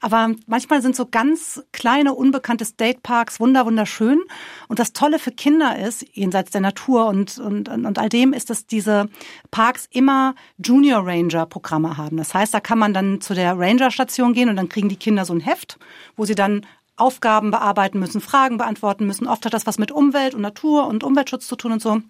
Aber 0.00 0.30
manchmal 0.46 0.82
sind 0.82 0.96
so 0.96 1.06
ganz 1.06 1.62
kleine, 1.72 2.14
unbekannte 2.14 2.64
State 2.64 3.00
Parks 3.02 3.38
wunder, 3.40 3.66
wunderschön. 3.66 4.20
Und 4.68 4.78
das 4.78 4.92
Tolle 4.92 5.18
für 5.18 5.30
Kinder 5.30 5.78
ist, 5.78 6.04
jenseits 6.12 6.50
der 6.50 6.60
Natur 6.60 7.06
und, 7.06 7.38
und, 7.38 7.68
und 7.68 7.98
all 7.98 8.08
dem, 8.08 8.32
ist, 8.32 8.50
dass 8.50 8.66
diese 8.66 9.08
Parks 9.50 9.88
immer 9.90 10.34
Junior 10.58 11.06
Ranger 11.06 11.46
Programme 11.46 11.96
haben. 11.96 12.16
Das 12.16 12.34
heißt, 12.34 12.52
da 12.52 12.60
kann 12.60 12.78
man 12.78 12.92
dann 12.92 13.20
zu 13.20 13.34
der 13.34 13.58
Ranger 13.58 13.90
Station 13.90 14.32
gehen 14.32 14.48
und 14.48 14.56
dann 14.56 14.68
kriegen 14.68 14.88
die 14.88 14.96
Kinder 14.96 15.24
so 15.24 15.32
ein 15.32 15.40
Heft, 15.40 15.78
wo 16.16 16.24
sie 16.24 16.34
dann 16.34 16.66
Aufgaben 16.96 17.50
bearbeiten 17.50 17.98
müssen, 17.98 18.20
Fragen 18.20 18.56
beantworten 18.56 19.06
müssen. 19.06 19.26
Oft 19.26 19.44
hat 19.44 19.54
das 19.54 19.66
was 19.66 19.78
mit 19.78 19.92
Umwelt 19.92 20.34
und 20.34 20.40
Natur 20.40 20.86
und 20.86 21.04
Umweltschutz 21.04 21.46
zu 21.46 21.56
tun 21.56 21.72
und 21.72 21.82
so. 21.82 22.00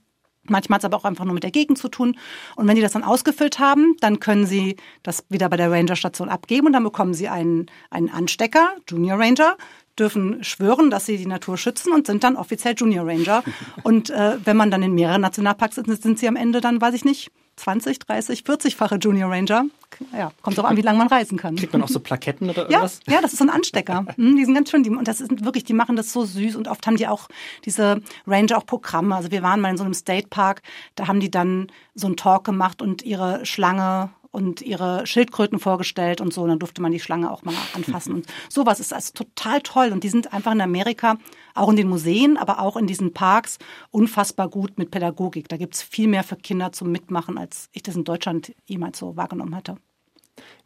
Manchmal 0.51 0.77
hat 0.77 0.83
es 0.83 0.85
aber 0.85 0.97
auch 0.97 1.05
einfach 1.05 1.25
nur 1.25 1.35
mit 1.35 1.43
der 1.43 1.51
Gegend 1.51 1.79
zu 1.79 1.89
tun. 1.89 2.17
Und 2.57 2.69
wenn 2.69 2.77
die 2.77 2.83
das 2.83 2.93
dann 2.93 3.05
ausgefüllt 3.05 3.59
haben, 3.59 3.97
dann 4.01 4.21
können 4.21 4.47
sie 4.47 4.77
das 5.03 5.25
wieder 5.29 5.49
bei 5.49 5.57
der 5.57 5.71
Ranger-Station 5.71 6.29
abgeben 6.29 6.67
und 6.67 6.73
dann 6.73 6.85
bekommen 6.85 7.15
sie 7.15 7.29
einen, 7.29 7.67
einen 7.91 8.11
Anstecker, 8.11 8.75
Junior 8.89 9.19
Ranger, 9.19 9.57
dürfen 9.99 10.43
schwören, 10.45 10.91
dass 10.91 11.07
sie 11.07 11.17
die 11.17 11.27
Natur 11.27 11.57
schützen 11.57 11.93
und 11.93 12.07
sind 12.07 12.25
dann 12.25 12.37
offiziell 12.37 12.75
Junior 12.77 13.07
Ranger. 13.07 13.43
Und 13.83 14.11
äh, 14.11 14.37
wenn 14.45 14.57
man 14.57 14.71
dann 14.71 14.83
in 14.83 14.95
mehreren 14.95 15.21
Nationalparks 15.21 15.79
ist, 15.79 16.03
sind 16.03 16.19
sie 16.19 16.29
am 16.29 16.37
Ende 16.37 16.61
dann, 16.61 16.81
weiß 16.81 16.95
ich 16.95 17.05
nicht, 17.05 17.31
20, 17.57 17.99
30, 18.01 18.41
40-fache 18.41 18.99
Junior 18.99 19.31
Ranger. 19.31 19.65
Ja, 20.13 20.31
kommt 20.43 20.59
auch 20.61 20.65
an, 20.65 20.77
wie 20.77 20.83
lange 20.83 20.99
man 20.99 21.09
reisen 21.09 21.39
kann. 21.39 21.57
Kriegt 21.57 21.73
man 21.73 21.83
auch 21.83 21.89
so 21.89 22.01
Plaketten 22.01 22.51
oder 22.51 22.69
irgendwas? 22.69 23.01
Ja, 23.07 23.15
ja 23.15 23.21
das 23.23 23.33
ist 23.33 23.39
so 23.39 23.45
ein 23.45 23.51
Anstecker. 23.51 24.05
Hm, 24.17 24.37
die 24.37 24.45
sind 24.45 24.55
ganz 24.55 24.71
schön, 24.71 24.83
die, 24.83 24.91
und 24.91 25.09
das 25.09 25.19
sind 25.19 25.45
wirklich, 25.45 25.65
die 25.65 25.73
machen 25.73 25.97
das 25.97 26.13
so 26.13 26.25
süß 26.25 26.57
und 26.57 26.69
oft 26.69 26.87
haben 26.87 26.97
die 26.97 27.09
auch 27.09 27.29
diese 27.65 28.03
Ranger 28.27 28.59
auch 28.59 28.67
Programme. 28.67 29.17
Also 29.17 29.31
wir 29.31 29.43
waren 29.43 29.61
mal 29.61 29.71
in 29.71 29.79
so 29.79 29.85
einem 29.85 29.95
State 29.95 30.29
Park, 30.29 30.63
da 30.97 31.09
haben 31.09 31.21
die 31.21 31.31
dann 31.31 31.69
so 31.95 32.07
einen 32.07 32.17
Talk 32.17 32.45
gemacht 32.45 32.83
und 32.83 33.03
ihre 33.03 33.47
Schlange 33.47 34.11
und 34.37 34.61
ihre 34.61 35.07
Schildkröten 35.07 35.59
vorgestellt 35.59 36.21
und 36.21 36.31
so. 36.31 36.43
Und 36.43 36.51
dann 36.51 36.59
durfte 36.59 36.83
man 36.83 36.93
die 36.93 37.01
Schlange 37.01 37.33
auch 37.33 37.43
mal 37.43 37.55
anfassen. 37.73 38.13
Und 38.13 38.27
sowas 38.51 38.81
ist 38.81 38.93
also 38.93 39.15
total 39.15 39.63
toll. 39.63 39.93
Und 39.93 40.05
die 40.05 40.11
sind 40.11 40.35
einfach 40.35 40.53
in 40.53 40.61
Amerika, 40.61 41.17
auch 41.55 41.71
in 41.71 41.77
den 41.77 41.89
Museen, 41.89 42.37
aber 42.37 42.61
auch 42.61 42.77
in 42.77 42.87
diesen 42.87 43.15
Parks, 43.15 43.59
unfassbar 43.91 44.51
gut 44.51 44.77
mit 44.77 44.91
Pädagogik. 44.91 45.49
Da 45.49 45.57
gibt 45.57 45.75
es 45.75 45.83
viel 45.83 46.07
mehr 46.07 46.23
für 46.23 46.37
Kinder 46.37 46.71
zum 46.73 46.93
Mitmachen, 46.93 47.39
als 47.39 47.71
ich 47.73 47.83
das 47.83 47.97
in 47.97 48.05
Deutschland 48.05 48.53
jemals 48.67 48.99
so 48.99 49.17
wahrgenommen 49.17 49.57
hatte. 49.57 49.77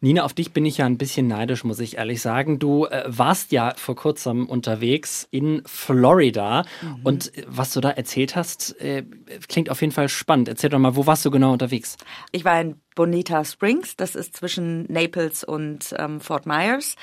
Nina, 0.03 0.23
auf 0.23 0.33
dich 0.33 0.51
bin 0.51 0.65
ich 0.65 0.79
ja 0.79 0.87
ein 0.87 0.97
bisschen 0.97 1.27
neidisch, 1.27 1.63
muss 1.63 1.79
ich 1.79 1.97
ehrlich 1.97 2.23
sagen. 2.23 2.57
Du 2.57 2.85
äh, 2.85 3.03
warst 3.05 3.51
ja 3.51 3.73
vor 3.77 3.95
kurzem 3.95 4.47
unterwegs 4.47 5.27
in 5.29 5.61
Florida 5.67 6.63
mhm. 6.81 6.99
und 7.03 7.37
äh, 7.37 7.45
was 7.47 7.71
du 7.71 7.81
da 7.81 7.91
erzählt 7.91 8.35
hast, 8.35 8.81
äh, 8.81 9.03
klingt 9.47 9.69
auf 9.69 9.79
jeden 9.79 9.93
Fall 9.93 10.09
spannend. 10.09 10.47
Erzähl 10.47 10.71
doch 10.71 10.79
mal, 10.79 10.95
wo 10.95 11.05
warst 11.05 11.23
du 11.23 11.29
genau 11.29 11.53
unterwegs? 11.53 11.97
Ich 12.31 12.43
war 12.43 12.59
in 12.59 12.81
Bonita 12.95 13.45
Springs, 13.45 13.95
das 13.95 14.15
ist 14.15 14.35
zwischen 14.35 14.91
Naples 14.91 15.43
und 15.43 15.93
ähm, 15.99 16.19
Fort 16.19 16.47
Myers 16.47 16.95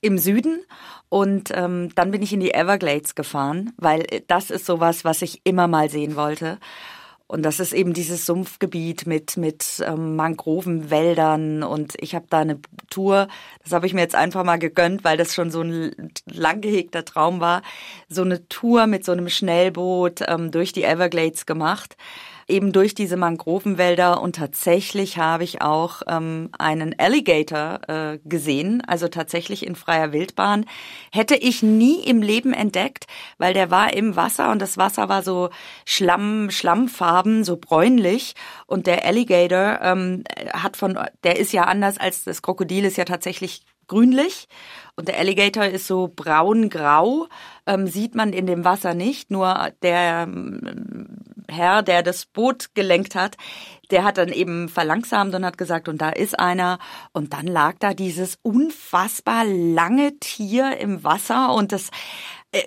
im 0.00 0.16
Süden 0.16 0.60
und 1.10 1.50
ähm, 1.54 1.90
dann 1.96 2.10
bin 2.10 2.22
ich 2.22 2.32
in 2.32 2.40
die 2.40 2.54
Everglades 2.54 3.14
gefahren, 3.14 3.72
weil 3.76 4.06
äh, 4.10 4.22
das 4.26 4.50
ist 4.50 4.64
sowas, 4.64 5.04
was 5.04 5.20
ich 5.20 5.42
immer 5.44 5.68
mal 5.68 5.90
sehen 5.90 6.16
wollte. 6.16 6.58
Und 7.28 7.42
das 7.42 7.60
ist 7.60 7.74
eben 7.74 7.92
dieses 7.92 8.24
Sumpfgebiet 8.24 9.06
mit, 9.06 9.36
mit 9.36 9.84
ähm, 9.86 10.16
Mangrovenwäldern. 10.16 11.62
Und 11.62 11.94
ich 12.00 12.14
habe 12.14 12.24
da 12.30 12.38
eine 12.38 12.58
Tour, 12.88 13.28
das 13.62 13.72
habe 13.72 13.86
ich 13.86 13.92
mir 13.92 14.00
jetzt 14.00 14.14
einfach 14.14 14.44
mal 14.44 14.58
gegönnt, 14.58 15.04
weil 15.04 15.18
das 15.18 15.34
schon 15.34 15.50
so 15.50 15.60
ein 15.60 16.10
lang 16.24 16.62
gehegter 16.62 17.04
Traum 17.04 17.40
war, 17.40 17.60
so 18.08 18.22
eine 18.22 18.48
Tour 18.48 18.86
mit 18.86 19.04
so 19.04 19.12
einem 19.12 19.28
Schnellboot 19.28 20.22
ähm, 20.26 20.50
durch 20.50 20.72
die 20.72 20.84
Everglades 20.84 21.44
gemacht 21.44 21.98
eben 22.48 22.72
durch 22.72 22.94
diese 22.94 23.16
Mangrovenwälder 23.16 24.20
und 24.22 24.36
tatsächlich 24.36 25.18
habe 25.18 25.44
ich 25.44 25.60
auch 25.60 26.02
ähm, 26.08 26.50
einen 26.58 26.98
Alligator 26.98 27.80
äh, 27.88 28.18
gesehen, 28.24 28.82
also 28.86 29.08
tatsächlich 29.08 29.66
in 29.66 29.76
freier 29.76 30.12
Wildbahn. 30.12 30.64
Hätte 31.12 31.36
ich 31.36 31.62
nie 31.62 32.00
im 32.04 32.22
Leben 32.22 32.54
entdeckt, 32.54 33.06
weil 33.36 33.52
der 33.52 33.70
war 33.70 33.92
im 33.92 34.16
Wasser 34.16 34.50
und 34.50 34.62
das 34.62 34.78
Wasser 34.78 35.08
war 35.08 35.22
so 35.22 35.50
Schlamm, 35.84 36.50
Schlammfarben, 36.50 37.44
so 37.44 37.58
bräunlich 37.58 38.34
und 38.66 38.86
der 38.86 39.04
Alligator 39.04 39.80
ähm, 39.82 40.24
hat 40.52 40.76
von, 40.76 40.98
der 41.24 41.38
ist 41.38 41.52
ja 41.52 41.64
anders 41.64 41.98
als 41.98 42.24
das 42.24 42.42
Krokodil, 42.42 42.84
ist 42.84 42.96
ja 42.96 43.04
tatsächlich 43.04 43.62
grünlich 43.88 44.48
und 44.98 45.06
der 45.06 45.18
Alligator 45.18 45.64
ist 45.64 45.86
so 45.86 46.08
braun-grau, 46.08 47.28
ähm, 47.66 47.86
sieht 47.86 48.16
man 48.16 48.32
in 48.32 48.46
dem 48.46 48.64
Wasser 48.64 48.94
nicht. 48.94 49.30
Nur 49.30 49.70
der 49.80 50.24
ähm, 50.26 51.06
Herr, 51.48 51.84
der 51.84 52.02
das 52.02 52.26
Boot 52.26 52.74
gelenkt 52.74 53.14
hat, 53.14 53.36
der 53.92 54.02
hat 54.02 54.18
dann 54.18 54.30
eben 54.30 54.68
verlangsamt 54.68 55.36
und 55.36 55.44
hat 55.44 55.56
gesagt, 55.56 55.88
und 55.88 56.02
da 56.02 56.08
ist 56.08 56.40
einer. 56.40 56.80
Und 57.12 57.32
dann 57.32 57.46
lag 57.46 57.76
da 57.78 57.94
dieses 57.94 58.40
unfassbar 58.42 59.44
lange 59.44 60.18
Tier 60.18 60.78
im 60.78 61.04
Wasser 61.04 61.54
und 61.54 61.70
das 61.70 61.90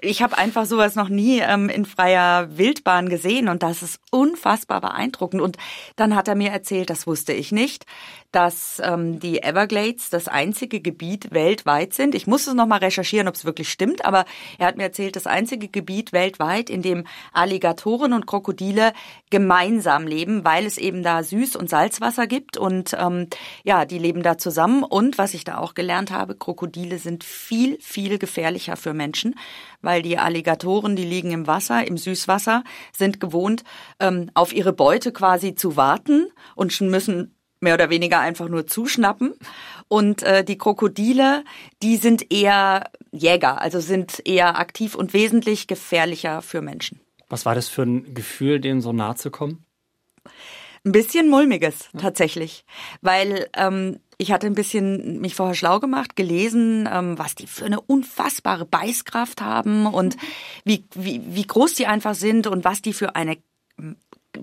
ich 0.02 0.22
habe 0.22 0.38
einfach 0.38 0.66
sowas 0.66 0.96
noch 0.96 1.10
nie 1.10 1.40
ähm, 1.40 1.68
in 1.68 1.86
freier 1.86 2.56
Wildbahn 2.56 3.10
gesehen 3.10 3.50
und 3.50 3.64
das 3.64 3.82
ist 3.82 4.00
unfassbar 4.12 4.80
beeindruckend. 4.80 5.42
Und 5.42 5.58
dann 5.96 6.16
hat 6.16 6.28
er 6.28 6.36
mir 6.36 6.52
erzählt, 6.52 6.92
das 6.92 7.08
wusste 7.08 7.34
ich 7.34 7.52
nicht, 7.52 7.88
dass 8.32 8.80
ähm, 8.86 9.20
die 9.20 9.42
Everglades 9.42 10.12
das 10.12 10.28
einzige 10.28 10.82
Gebiet 10.82 11.32
weltweit 11.32 11.94
sind. 11.94 12.14
Ich 12.14 12.28
muss 12.28 12.46
es 12.46 12.54
nochmal 12.54 12.80
recherchieren, 12.80 13.28
ob 13.28 13.34
es 13.34 13.44
wirklich 13.44 13.72
stimmt, 13.72 14.06
aber 14.06 14.26
er 14.60 14.68
hat 14.68 14.78
mir 14.78 14.84
erzählt, 14.84 15.16
das 15.16 15.26
einzige 15.26 15.68
Gebiet 15.68 16.14
weltweit, 16.14 16.70
in 16.70 16.84
dem 16.84 17.06
Alligatoren 17.34 18.14
und 18.14 18.28
Krokodile 18.28 18.94
gemeinsam 19.32 20.06
leben, 20.06 20.46
weil 20.46 20.68
es 20.68 20.78
eben 20.78 21.02
da 21.02 21.20
Süß- 21.20 21.58
und 21.58 21.72
Salzwasser 21.72 22.28
gibt 22.28 22.56
und 22.56 22.96
ähm, 23.00 23.28
ja, 23.64 23.86
die 23.86 23.98
leben 23.98 24.22
da 24.22 24.38
zusammen. 24.38 24.84
Und 24.84 25.18
was 25.18 25.34
ich 25.34 25.44
da 25.44 25.58
auch 25.58 25.74
gelernt 25.74 26.12
habe, 26.12 26.36
Krokodile 26.36 27.00
sind 27.00 27.24
viel, 27.24 27.80
viel 27.82 28.20
gefährlicher 28.20 28.78
für 28.78 28.94
Menschen 28.94 29.34
weil 29.82 30.02
die 30.02 30.18
Alligatoren, 30.18 30.96
die 30.96 31.06
liegen 31.06 31.32
im 31.32 31.48
Wasser, 31.48 31.86
im 31.86 31.98
Süßwasser, 31.98 32.64
sind 32.96 33.20
gewohnt, 33.20 33.64
ähm, 34.00 34.30
auf 34.34 34.54
ihre 34.54 34.74
Beute 34.74 35.12
quasi 35.12 35.56
zu 35.56 35.76
warten 35.76 36.28
und 36.56 36.80
müssen 36.82 37.36
mehr 37.62 37.76
oder 37.76 37.90
weniger 37.90 38.20
einfach 38.20 38.50
nur 38.50 38.68
zuschnappen. 38.68 39.34
Und 39.88 40.24
äh, 40.24 40.44
die 40.44 40.58
Krokodile, 40.58 41.44
die 41.82 41.98
sind 41.98 42.32
eher 42.32 42.90
Jäger, 43.12 43.62
also 43.62 43.80
sind 43.80 44.22
eher 44.26 44.58
aktiv 44.58 44.96
und 44.96 45.14
wesentlich 45.14 45.68
gefährlicher 45.68 46.42
für 46.42 46.62
Menschen. 46.62 47.00
Was 47.30 47.46
war 47.46 47.56
das 47.56 47.70
für 47.70 47.84
ein 47.84 48.14
Gefühl, 48.14 48.60
denen 48.60 48.82
so 48.82 48.92
nahe 48.92 49.16
zu 49.16 49.32
kommen? 49.32 49.66
Ein 50.84 50.92
bisschen 50.92 51.30
mulmiges 51.30 51.90
tatsächlich, 51.98 52.66
weil 53.02 53.48
ähm, 53.56 54.00
ich 54.22 54.32
hatte 54.32 54.46
ein 54.46 54.54
bisschen 54.54 55.20
mich 55.20 55.34
vorher 55.34 55.56
schlau 55.56 55.80
gemacht, 55.80 56.16
gelesen, 56.16 56.88
ähm, 56.92 57.18
was 57.18 57.34
die 57.34 57.48
für 57.48 57.66
eine 57.66 57.82
unfassbare 57.82 58.66
Beißkraft 58.66 59.42
haben 59.42 59.88
und 59.88 60.16
wie, 60.64 60.86
wie, 60.94 61.22
wie 61.26 61.48
groß 61.48 61.74
die 61.74 61.88
einfach 61.88 62.14
sind 62.14 62.46
und 62.46 62.64
was 62.64 62.84
die 62.84 62.94
für 62.94 63.16
eine 63.16 63.38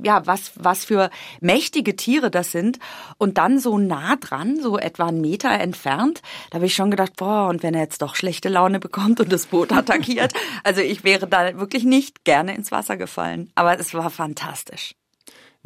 ja, 0.04 0.26
was, 0.26 0.52
was 0.54 0.84
für 0.84 1.10
mächtige 1.40 1.96
Tiere 1.96 2.30
das 2.30 2.52
sind. 2.52 2.78
Und 3.16 3.38
dann 3.38 3.58
so 3.58 3.78
nah 3.78 4.16
dran, 4.16 4.60
so 4.60 4.78
etwa 4.78 5.06
einen 5.06 5.22
Meter 5.22 5.50
entfernt, 5.50 6.20
da 6.50 6.56
habe 6.56 6.66
ich 6.66 6.74
schon 6.74 6.90
gedacht, 6.90 7.16
boah, 7.16 7.48
und 7.48 7.62
wenn 7.62 7.72
er 7.72 7.80
jetzt 7.80 8.02
doch 8.02 8.14
schlechte 8.14 8.50
Laune 8.50 8.80
bekommt 8.80 9.18
und 9.18 9.32
das 9.32 9.46
Boot 9.46 9.72
attackiert. 9.72 10.34
also 10.62 10.82
ich 10.82 11.04
wäre 11.04 11.26
da 11.26 11.58
wirklich 11.58 11.84
nicht 11.84 12.24
gerne 12.24 12.54
ins 12.54 12.70
Wasser 12.70 12.98
gefallen. 12.98 13.50
Aber 13.54 13.78
es 13.80 13.94
war 13.94 14.10
fantastisch. 14.10 14.94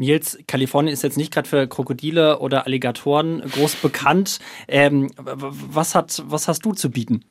Nils, 0.02 0.37
Kalifornien 0.49 0.92
ist 0.92 1.02
jetzt 1.02 1.16
nicht 1.16 1.32
gerade 1.32 1.49
für 1.49 1.68
Krokodile 1.68 2.40
oder 2.40 2.66
Alligatoren 2.66 3.40
groß 3.40 3.76
bekannt. 3.76 4.40
Ähm, 4.66 5.09
was, 5.16 5.94
hat, 5.94 6.23
was 6.26 6.49
hast 6.49 6.64
du 6.64 6.73
zu 6.73 6.90
bieten? 6.90 7.25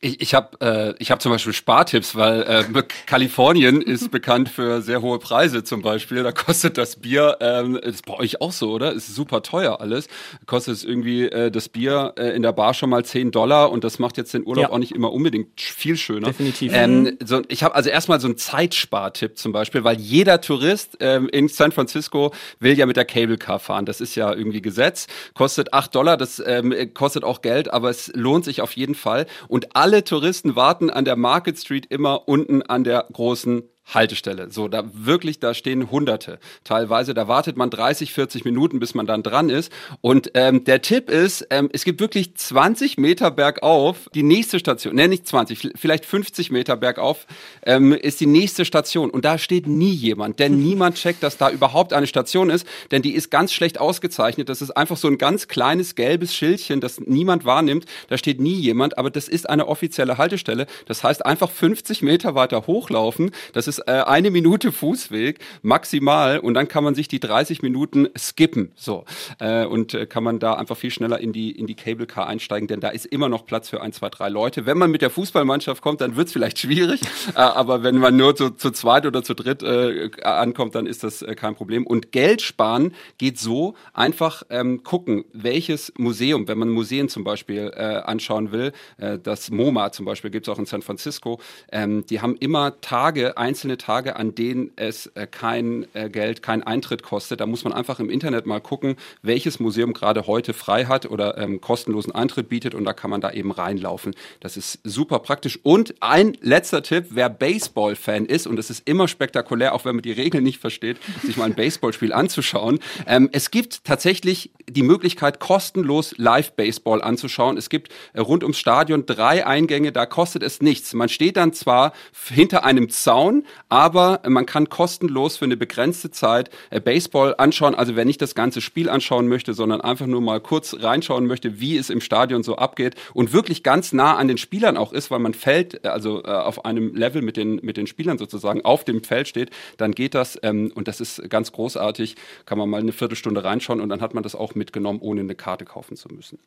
Ich, 0.00 0.20
ich 0.20 0.34
habe 0.34 0.60
äh, 0.60 0.94
ich 0.98 1.10
hab 1.10 1.22
zum 1.22 1.32
Beispiel 1.32 1.52
Spartipps, 1.52 2.16
weil 2.16 2.42
äh, 2.42 2.82
Kalifornien 3.06 3.82
ist 3.82 4.10
bekannt 4.10 4.48
für 4.48 4.82
sehr 4.82 5.02
hohe 5.02 5.18
Preise 5.18 5.64
zum 5.64 5.82
Beispiel. 5.82 6.22
Da 6.22 6.32
kostet 6.32 6.78
das 6.78 6.96
Bier, 6.96 7.38
ähm, 7.40 7.76
ist 7.76 8.06
bei 8.06 8.14
euch 8.14 8.40
auch 8.40 8.52
so, 8.52 8.70
oder? 8.72 8.92
Ist 8.92 9.14
super 9.14 9.42
teuer 9.42 9.80
alles. 9.80 10.08
Kostet 10.46 10.74
es 10.74 10.84
irgendwie 10.84 11.26
äh, 11.26 11.50
das 11.50 11.68
Bier 11.68 12.14
äh, 12.18 12.34
in 12.34 12.42
der 12.42 12.52
Bar 12.52 12.74
schon 12.74 12.90
mal 12.90 13.04
10 13.04 13.30
Dollar 13.30 13.70
und 13.70 13.84
das 13.84 13.98
macht 13.98 14.16
jetzt 14.16 14.34
den 14.34 14.46
Urlaub 14.46 14.64
ja. 14.64 14.70
auch 14.70 14.78
nicht 14.78 14.92
immer 14.92 15.12
unbedingt 15.12 15.60
viel 15.60 15.96
schöner. 15.96 16.28
Definitiv. 16.28 16.72
Ähm, 16.74 17.18
so, 17.24 17.42
ich 17.48 17.62
habe 17.62 17.74
also 17.74 17.90
erstmal 17.90 18.20
so 18.20 18.28
einen 18.28 18.36
Zeitspartipp 18.36 19.38
zum 19.38 19.52
Beispiel, 19.52 19.84
weil 19.84 19.98
jeder 19.98 20.40
Tourist 20.40 20.96
ähm, 21.00 21.28
in 21.28 21.48
San 21.48 21.72
Francisco 21.72 22.32
will 22.60 22.76
ja 22.76 22.86
mit 22.86 22.96
der 22.96 23.04
Cable 23.04 23.38
Car 23.38 23.58
fahren. 23.58 23.86
Das 23.86 24.00
ist 24.00 24.14
ja 24.14 24.32
irgendwie 24.32 24.62
Gesetz. 24.62 25.06
Kostet 25.34 25.72
8 25.72 25.94
Dollar, 25.94 26.16
das 26.16 26.42
ähm, 26.44 26.74
kostet 26.94 27.24
auch 27.24 27.42
Geld, 27.42 27.72
aber 27.72 27.90
es 27.90 28.10
lohnt 28.14 28.44
sich 28.44 28.60
auf 28.60 28.72
jeden 28.72 28.94
Fall. 28.94 29.26
Und 29.48 29.71
alle 29.74 30.04
Touristen 30.04 30.56
warten 30.56 30.90
an 30.90 31.04
der 31.04 31.16
Market 31.16 31.58
Street 31.58 31.86
immer 31.86 32.28
unten 32.28 32.62
an 32.62 32.84
der 32.84 33.06
großen 33.12 33.62
Haltestelle. 33.94 34.50
So, 34.50 34.68
da 34.68 34.84
wirklich, 34.92 35.38
da 35.40 35.54
stehen 35.54 35.90
Hunderte 35.90 36.38
teilweise. 36.64 37.14
Da 37.14 37.28
wartet 37.28 37.56
man 37.56 37.70
30, 37.70 38.12
40 38.12 38.44
Minuten, 38.44 38.80
bis 38.80 38.94
man 38.94 39.06
dann 39.06 39.22
dran 39.22 39.50
ist. 39.50 39.72
Und 40.00 40.30
ähm, 40.34 40.64
der 40.64 40.82
Tipp 40.82 41.10
ist, 41.10 41.46
ähm, 41.50 41.68
es 41.72 41.84
gibt 41.84 42.00
wirklich 42.00 42.34
20 42.34 42.98
Meter 42.98 43.30
bergauf 43.30 44.10
die 44.14 44.22
nächste 44.22 44.58
Station. 44.58 44.94
Ne, 44.94 45.08
nicht 45.08 45.26
20, 45.26 45.72
vielleicht 45.76 46.04
50 46.04 46.50
Meter 46.50 46.76
bergauf 46.76 47.26
ähm, 47.64 47.92
ist 47.92 48.20
die 48.20 48.26
nächste 48.26 48.64
Station. 48.64 49.10
Und 49.10 49.24
da 49.24 49.38
steht 49.38 49.66
nie 49.66 49.92
jemand, 49.92 50.38
denn 50.38 50.62
niemand 50.62 50.96
checkt, 50.96 51.22
dass 51.22 51.36
da 51.36 51.50
überhaupt 51.50 51.92
eine 51.92 52.06
Station 52.06 52.50
ist, 52.50 52.66
denn 52.90 53.02
die 53.02 53.14
ist 53.14 53.30
ganz 53.30 53.52
schlecht 53.52 53.80
ausgezeichnet. 53.80 54.48
Das 54.48 54.62
ist 54.62 54.70
einfach 54.70 54.96
so 54.96 55.08
ein 55.08 55.18
ganz 55.18 55.48
kleines 55.48 55.94
gelbes 55.94 56.34
Schildchen, 56.34 56.80
das 56.80 57.00
niemand 57.00 57.44
wahrnimmt. 57.44 57.86
Da 58.08 58.18
steht 58.18 58.40
nie 58.40 58.54
jemand, 58.54 58.98
aber 58.98 59.10
das 59.10 59.28
ist 59.28 59.48
eine 59.48 59.68
offizielle 59.68 60.18
Haltestelle. 60.18 60.66
Das 60.86 61.04
heißt, 61.04 61.24
einfach 61.26 61.50
50 61.50 62.02
Meter 62.02 62.34
weiter 62.34 62.66
hochlaufen. 62.66 63.30
Das 63.52 63.68
ist 63.68 63.81
äh, 63.86 64.02
eine 64.02 64.30
Minute 64.30 64.72
Fußweg 64.72 65.38
maximal 65.62 66.38
und 66.38 66.54
dann 66.54 66.68
kann 66.68 66.84
man 66.84 66.94
sich 66.94 67.08
die 67.08 67.20
30 67.20 67.62
Minuten 67.62 68.08
skippen. 68.16 68.72
So 68.76 69.04
äh, 69.38 69.64
und 69.64 69.94
äh, 69.94 70.06
kann 70.06 70.24
man 70.24 70.38
da 70.38 70.54
einfach 70.54 70.76
viel 70.76 70.90
schneller 70.90 71.20
in 71.20 71.32
die 71.32 71.50
in 71.50 71.66
die 71.66 71.74
Cable 71.74 72.06
Car 72.06 72.26
einsteigen, 72.26 72.68
denn 72.68 72.80
da 72.80 72.88
ist 72.88 73.06
immer 73.06 73.28
noch 73.28 73.46
Platz 73.46 73.68
für 73.68 73.80
ein, 73.80 73.92
zwei, 73.92 74.08
drei 74.08 74.28
Leute. 74.28 74.66
Wenn 74.66 74.78
man 74.78 74.90
mit 74.90 75.02
der 75.02 75.10
Fußballmannschaft 75.10 75.82
kommt, 75.82 76.00
dann 76.00 76.16
wird 76.16 76.28
es 76.28 76.32
vielleicht 76.32 76.58
schwierig, 76.58 77.00
äh, 77.34 77.38
aber 77.38 77.82
wenn 77.82 77.98
man 77.98 78.16
nur 78.16 78.34
zu, 78.34 78.50
zu 78.50 78.70
zweit 78.70 79.06
oder 79.06 79.22
zu 79.22 79.34
dritt 79.34 79.62
äh, 79.62 80.10
ankommt, 80.22 80.74
dann 80.74 80.86
ist 80.86 81.04
das 81.04 81.22
äh, 81.22 81.34
kein 81.34 81.54
Problem. 81.54 81.86
Und 81.86 82.12
Geld 82.12 82.42
sparen 82.42 82.94
geht 83.18 83.38
so 83.38 83.74
einfach 83.92 84.42
ähm, 84.50 84.82
gucken, 84.82 85.24
welches 85.32 85.92
Museum, 85.96 86.48
wenn 86.48 86.58
man 86.58 86.68
Museen 86.68 87.08
zum 87.08 87.24
Beispiel 87.24 87.72
äh, 87.74 87.82
anschauen 87.82 88.52
will, 88.52 88.72
äh, 88.98 89.18
das 89.18 89.50
MoMA 89.50 89.92
zum 89.92 90.06
Beispiel 90.06 90.30
gibt 90.30 90.48
es 90.48 90.52
auch 90.52 90.58
in 90.58 90.66
San 90.66 90.82
Francisco, 90.82 91.40
ähm, 91.70 92.04
die 92.06 92.20
haben 92.20 92.36
immer 92.36 92.80
Tage 92.80 93.36
einzeln 93.36 93.61
einzelne 93.62 93.78
Tage, 93.78 94.16
an 94.16 94.34
denen 94.34 94.72
es 94.74 95.06
äh, 95.14 95.28
kein 95.28 95.86
äh, 95.94 96.10
Geld, 96.10 96.42
kein 96.42 96.64
Eintritt 96.64 97.04
kostet. 97.04 97.40
Da 97.40 97.46
muss 97.46 97.62
man 97.62 97.72
einfach 97.72 98.00
im 98.00 98.10
Internet 98.10 98.44
mal 98.44 98.60
gucken, 98.60 98.96
welches 99.22 99.60
Museum 99.60 99.92
gerade 99.92 100.26
heute 100.26 100.52
frei 100.52 100.86
hat 100.86 101.06
oder 101.06 101.38
ähm, 101.38 101.60
kostenlosen 101.60 102.12
Eintritt 102.12 102.48
bietet 102.48 102.74
und 102.74 102.84
da 102.84 102.92
kann 102.92 103.10
man 103.10 103.20
da 103.20 103.30
eben 103.30 103.52
reinlaufen. 103.52 104.14
Das 104.40 104.56
ist 104.56 104.80
super 104.82 105.20
praktisch. 105.20 105.60
Und 105.62 105.94
ein 106.00 106.36
letzter 106.40 106.82
Tipp, 106.82 107.06
wer 107.10 107.28
Baseball-Fan 107.28 108.26
ist, 108.26 108.48
und 108.48 108.58
es 108.58 108.68
ist 108.68 108.88
immer 108.88 109.06
spektakulär, 109.06 109.74
auch 109.74 109.84
wenn 109.84 109.94
man 109.94 110.02
die 110.02 110.10
Regeln 110.10 110.42
nicht 110.42 110.58
versteht, 110.58 110.96
sich 111.22 111.36
mal 111.36 111.44
ein 111.44 111.54
Baseballspiel 111.54 112.12
anzuschauen. 112.12 112.80
Ähm, 113.06 113.28
es 113.30 113.52
gibt 113.52 113.84
tatsächlich 113.84 114.50
die 114.68 114.82
Möglichkeit, 114.82 115.38
kostenlos 115.38 116.14
Live-Baseball 116.18 117.00
anzuschauen. 117.00 117.56
Es 117.56 117.68
gibt 117.68 117.92
äh, 118.12 118.20
rund 118.20 118.42
ums 118.42 118.58
Stadion 118.58 119.06
drei 119.06 119.46
Eingänge, 119.46 119.92
da 119.92 120.04
kostet 120.04 120.42
es 120.42 120.60
nichts. 120.60 120.94
Man 120.94 121.08
steht 121.08 121.36
dann 121.36 121.52
zwar 121.52 121.92
hinter 122.28 122.64
einem 122.64 122.88
Zaun, 122.90 123.44
aber 123.68 124.20
man 124.28 124.46
kann 124.46 124.68
kostenlos 124.68 125.36
für 125.36 125.44
eine 125.44 125.56
begrenzte 125.56 126.10
Zeit 126.10 126.50
äh, 126.70 126.80
Baseball 126.80 127.34
anschauen. 127.38 127.74
Also 127.74 127.96
wer 127.96 128.04
nicht 128.04 128.22
das 128.22 128.34
ganze 128.34 128.60
Spiel 128.60 128.88
anschauen 128.88 129.28
möchte, 129.28 129.54
sondern 129.54 129.80
einfach 129.80 130.06
nur 130.06 130.20
mal 130.20 130.40
kurz 130.40 130.76
reinschauen 130.78 131.26
möchte, 131.26 131.60
wie 131.60 131.76
es 131.76 131.90
im 131.90 132.00
Stadion 132.00 132.42
so 132.42 132.56
abgeht 132.56 132.94
und 133.14 133.32
wirklich 133.32 133.62
ganz 133.62 133.92
nah 133.92 134.16
an 134.16 134.28
den 134.28 134.38
Spielern 134.38 134.76
auch 134.76 134.92
ist, 134.92 135.10
weil 135.10 135.20
man 135.20 135.34
fällt, 135.34 135.84
äh, 135.84 135.88
also 135.88 136.22
äh, 136.22 136.28
auf 136.28 136.64
einem 136.64 136.94
Level 136.94 137.22
mit 137.22 137.36
den, 137.36 137.60
mit 137.62 137.76
den 137.76 137.86
Spielern 137.86 138.18
sozusagen 138.18 138.64
auf 138.64 138.84
dem 138.84 139.02
Feld 139.02 139.28
steht, 139.28 139.50
dann 139.76 139.92
geht 139.92 140.14
das 140.14 140.38
ähm, 140.42 140.72
und 140.74 140.88
das 140.88 141.00
ist 141.00 141.28
ganz 141.30 141.52
großartig. 141.52 142.16
Kann 142.46 142.58
man 142.58 142.68
mal 142.68 142.80
eine 142.80 142.92
Viertelstunde 142.92 143.44
reinschauen 143.44 143.80
und 143.80 143.88
dann 143.88 144.00
hat 144.00 144.14
man 144.14 144.22
das 144.22 144.34
auch 144.34 144.54
mitgenommen, 144.54 145.00
ohne 145.00 145.20
eine 145.20 145.34
Karte 145.34 145.64
kaufen 145.64 145.96
zu 145.96 146.08
müssen. 146.08 146.38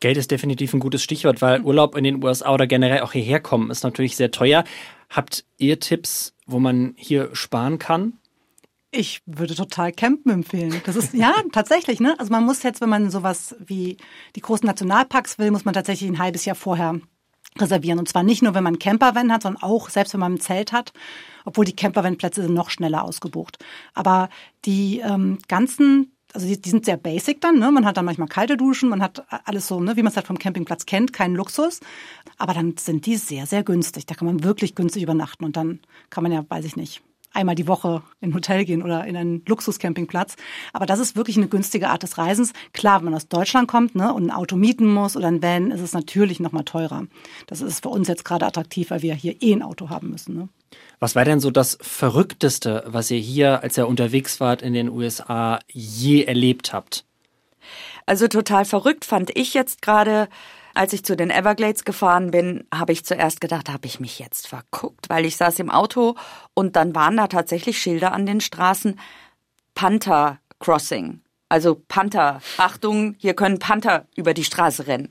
Geld 0.00 0.16
ist 0.16 0.30
definitiv 0.30 0.72
ein 0.72 0.80
gutes 0.80 1.02
Stichwort, 1.02 1.42
weil 1.42 1.60
Urlaub 1.60 1.94
in 1.94 2.04
den 2.04 2.24
USA 2.24 2.54
oder 2.54 2.66
generell 2.66 3.02
auch 3.02 3.12
hierher 3.12 3.38
kommen 3.38 3.70
ist 3.70 3.84
natürlich 3.84 4.16
sehr 4.16 4.30
teuer. 4.30 4.64
Habt 5.10 5.44
ihr 5.58 5.80
Tipps, 5.80 6.34
wo 6.46 6.60
man 6.60 6.94
hier 6.96 7.34
sparen 7.34 7.78
kann? 7.78 8.14
Ich 8.92 9.22
würde 9.26 9.54
total 9.54 9.92
Campen 9.92 10.30
empfehlen. 10.30 10.80
Das 10.84 10.96
ist 10.96 11.14
ja 11.14 11.34
tatsächlich, 11.52 12.00
ne? 12.00 12.18
Also 12.18 12.32
man 12.32 12.44
muss 12.44 12.62
jetzt, 12.62 12.80
wenn 12.80 12.88
man 12.88 13.10
sowas 13.10 13.54
wie 13.60 13.96
die 14.34 14.40
großen 14.40 14.66
Nationalparks 14.66 15.38
will, 15.38 15.50
muss 15.50 15.64
man 15.64 15.74
tatsächlich 15.74 16.10
ein 16.10 16.18
halbes 16.18 16.44
Jahr 16.44 16.56
vorher 16.56 17.00
reservieren. 17.58 17.98
Und 17.98 18.08
zwar 18.08 18.22
nicht 18.22 18.42
nur, 18.42 18.54
wenn 18.54 18.64
man 18.64 18.78
Campervan 18.78 19.32
hat, 19.32 19.42
sondern 19.42 19.62
auch 19.62 19.90
selbst 19.90 20.12
wenn 20.12 20.20
man 20.20 20.34
ein 20.34 20.40
Zelt 20.40 20.72
hat, 20.72 20.92
obwohl 21.44 21.64
die 21.64 21.74
Campervan-Plätze 21.76 22.42
sind 22.42 22.54
noch 22.54 22.70
schneller 22.70 23.04
ausgebucht. 23.04 23.58
Aber 23.94 24.28
die 24.64 25.00
ähm, 25.00 25.38
ganzen 25.48 26.12
also 26.34 26.46
die, 26.46 26.60
die 26.60 26.70
sind 26.70 26.84
sehr 26.84 26.96
basic 26.96 27.40
dann, 27.40 27.58
ne? 27.58 27.70
Man 27.70 27.84
hat 27.84 27.96
dann 27.96 28.04
manchmal 28.04 28.28
kalte 28.28 28.56
Duschen, 28.56 28.88
man 28.88 29.02
hat 29.02 29.24
alles 29.44 29.66
so, 29.66 29.80
ne, 29.80 29.96
wie 29.96 30.02
man 30.02 30.10
es 30.10 30.16
halt 30.16 30.26
vom 30.26 30.38
Campingplatz 30.38 30.86
kennt, 30.86 31.12
keinen 31.12 31.34
Luxus. 31.34 31.80
Aber 32.40 32.54
dann 32.54 32.74
sind 32.78 33.04
die 33.04 33.16
sehr, 33.16 33.44
sehr 33.44 33.62
günstig. 33.62 34.06
Da 34.06 34.14
kann 34.14 34.26
man 34.26 34.42
wirklich 34.42 34.74
günstig 34.74 35.02
übernachten 35.02 35.44
und 35.44 35.58
dann 35.58 35.80
kann 36.08 36.22
man 36.22 36.32
ja, 36.32 36.42
weiß 36.48 36.64
ich 36.64 36.74
nicht, 36.74 37.02
einmal 37.34 37.54
die 37.54 37.68
Woche 37.68 38.02
in 38.22 38.30
ein 38.30 38.34
Hotel 38.34 38.64
gehen 38.64 38.82
oder 38.82 39.04
in 39.04 39.14
einen 39.14 39.42
Luxuscampingplatz. 39.46 40.36
Aber 40.72 40.86
das 40.86 41.00
ist 41.00 41.16
wirklich 41.16 41.36
eine 41.36 41.48
günstige 41.48 41.90
Art 41.90 42.02
des 42.02 42.16
Reisens. 42.16 42.54
Klar, 42.72 43.00
wenn 43.00 43.04
man 43.04 43.14
aus 43.14 43.28
Deutschland 43.28 43.68
kommt 43.68 43.94
ne, 43.94 44.14
und 44.14 44.24
ein 44.24 44.30
Auto 44.30 44.56
mieten 44.56 44.86
muss 44.86 45.18
oder 45.18 45.28
ein 45.28 45.42
Van, 45.42 45.70
ist 45.70 45.82
es 45.82 45.92
natürlich 45.92 46.40
nochmal 46.40 46.64
teurer. 46.64 47.06
Das 47.46 47.60
ist 47.60 47.82
für 47.82 47.90
uns 47.90 48.08
jetzt 48.08 48.24
gerade 48.24 48.46
attraktiv, 48.46 48.88
weil 48.88 49.02
wir 49.02 49.14
hier 49.14 49.36
eh 49.42 49.52
ein 49.52 49.62
Auto 49.62 49.90
haben 49.90 50.08
müssen. 50.08 50.34
Ne? 50.34 50.48
Was 50.98 51.14
war 51.14 51.26
denn 51.26 51.40
so 51.40 51.50
das 51.50 51.76
Verrückteste, 51.82 52.84
was 52.86 53.10
ihr 53.10 53.18
hier, 53.18 53.62
als 53.62 53.76
ihr 53.76 53.86
unterwegs 53.86 54.40
wart 54.40 54.62
in 54.62 54.72
den 54.72 54.88
USA, 54.88 55.58
je 55.70 56.22
erlebt 56.22 56.72
habt? 56.72 57.04
Also 58.06 58.28
total 58.28 58.64
verrückt 58.64 59.04
fand 59.04 59.36
ich 59.36 59.52
jetzt 59.52 59.82
gerade 59.82 60.30
Als 60.74 60.92
ich 60.92 61.04
zu 61.04 61.16
den 61.16 61.30
Everglades 61.30 61.84
gefahren 61.84 62.30
bin, 62.30 62.66
habe 62.72 62.92
ich 62.92 63.04
zuerst 63.04 63.40
gedacht, 63.40 63.68
habe 63.68 63.86
ich 63.86 64.00
mich 64.00 64.18
jetzt 64.18 64.48
verguckt, 64.48 65.08
weil 65.08 65.24
ich 65.24 65.36
saß 65.36 65.58
im 65.58 65.70
Auto 65.70 66.14
und 66.54 66.76
dann 66.76 66.94
waren 66.94 67.16
da 67.16 67.26
tatsächlich 67.26 67.78
Schilder 67.78 68.12
an 68.12 68.26
den 68.26 68.40
Straßen 68.40 68.98
Panther 69.74 70.38
Crossing. 70.58 71.22
Also 71.50 71.74
Panther, 71.88 72.40
Achtung, 72.58 73.16
hier 73.18 73.34
können 73.34 73.58
Panther 73.58 74.06
über 74.14 74.34
die 74.34 74.44
Straße 74.44 74.86
rennen. 74.86 75.10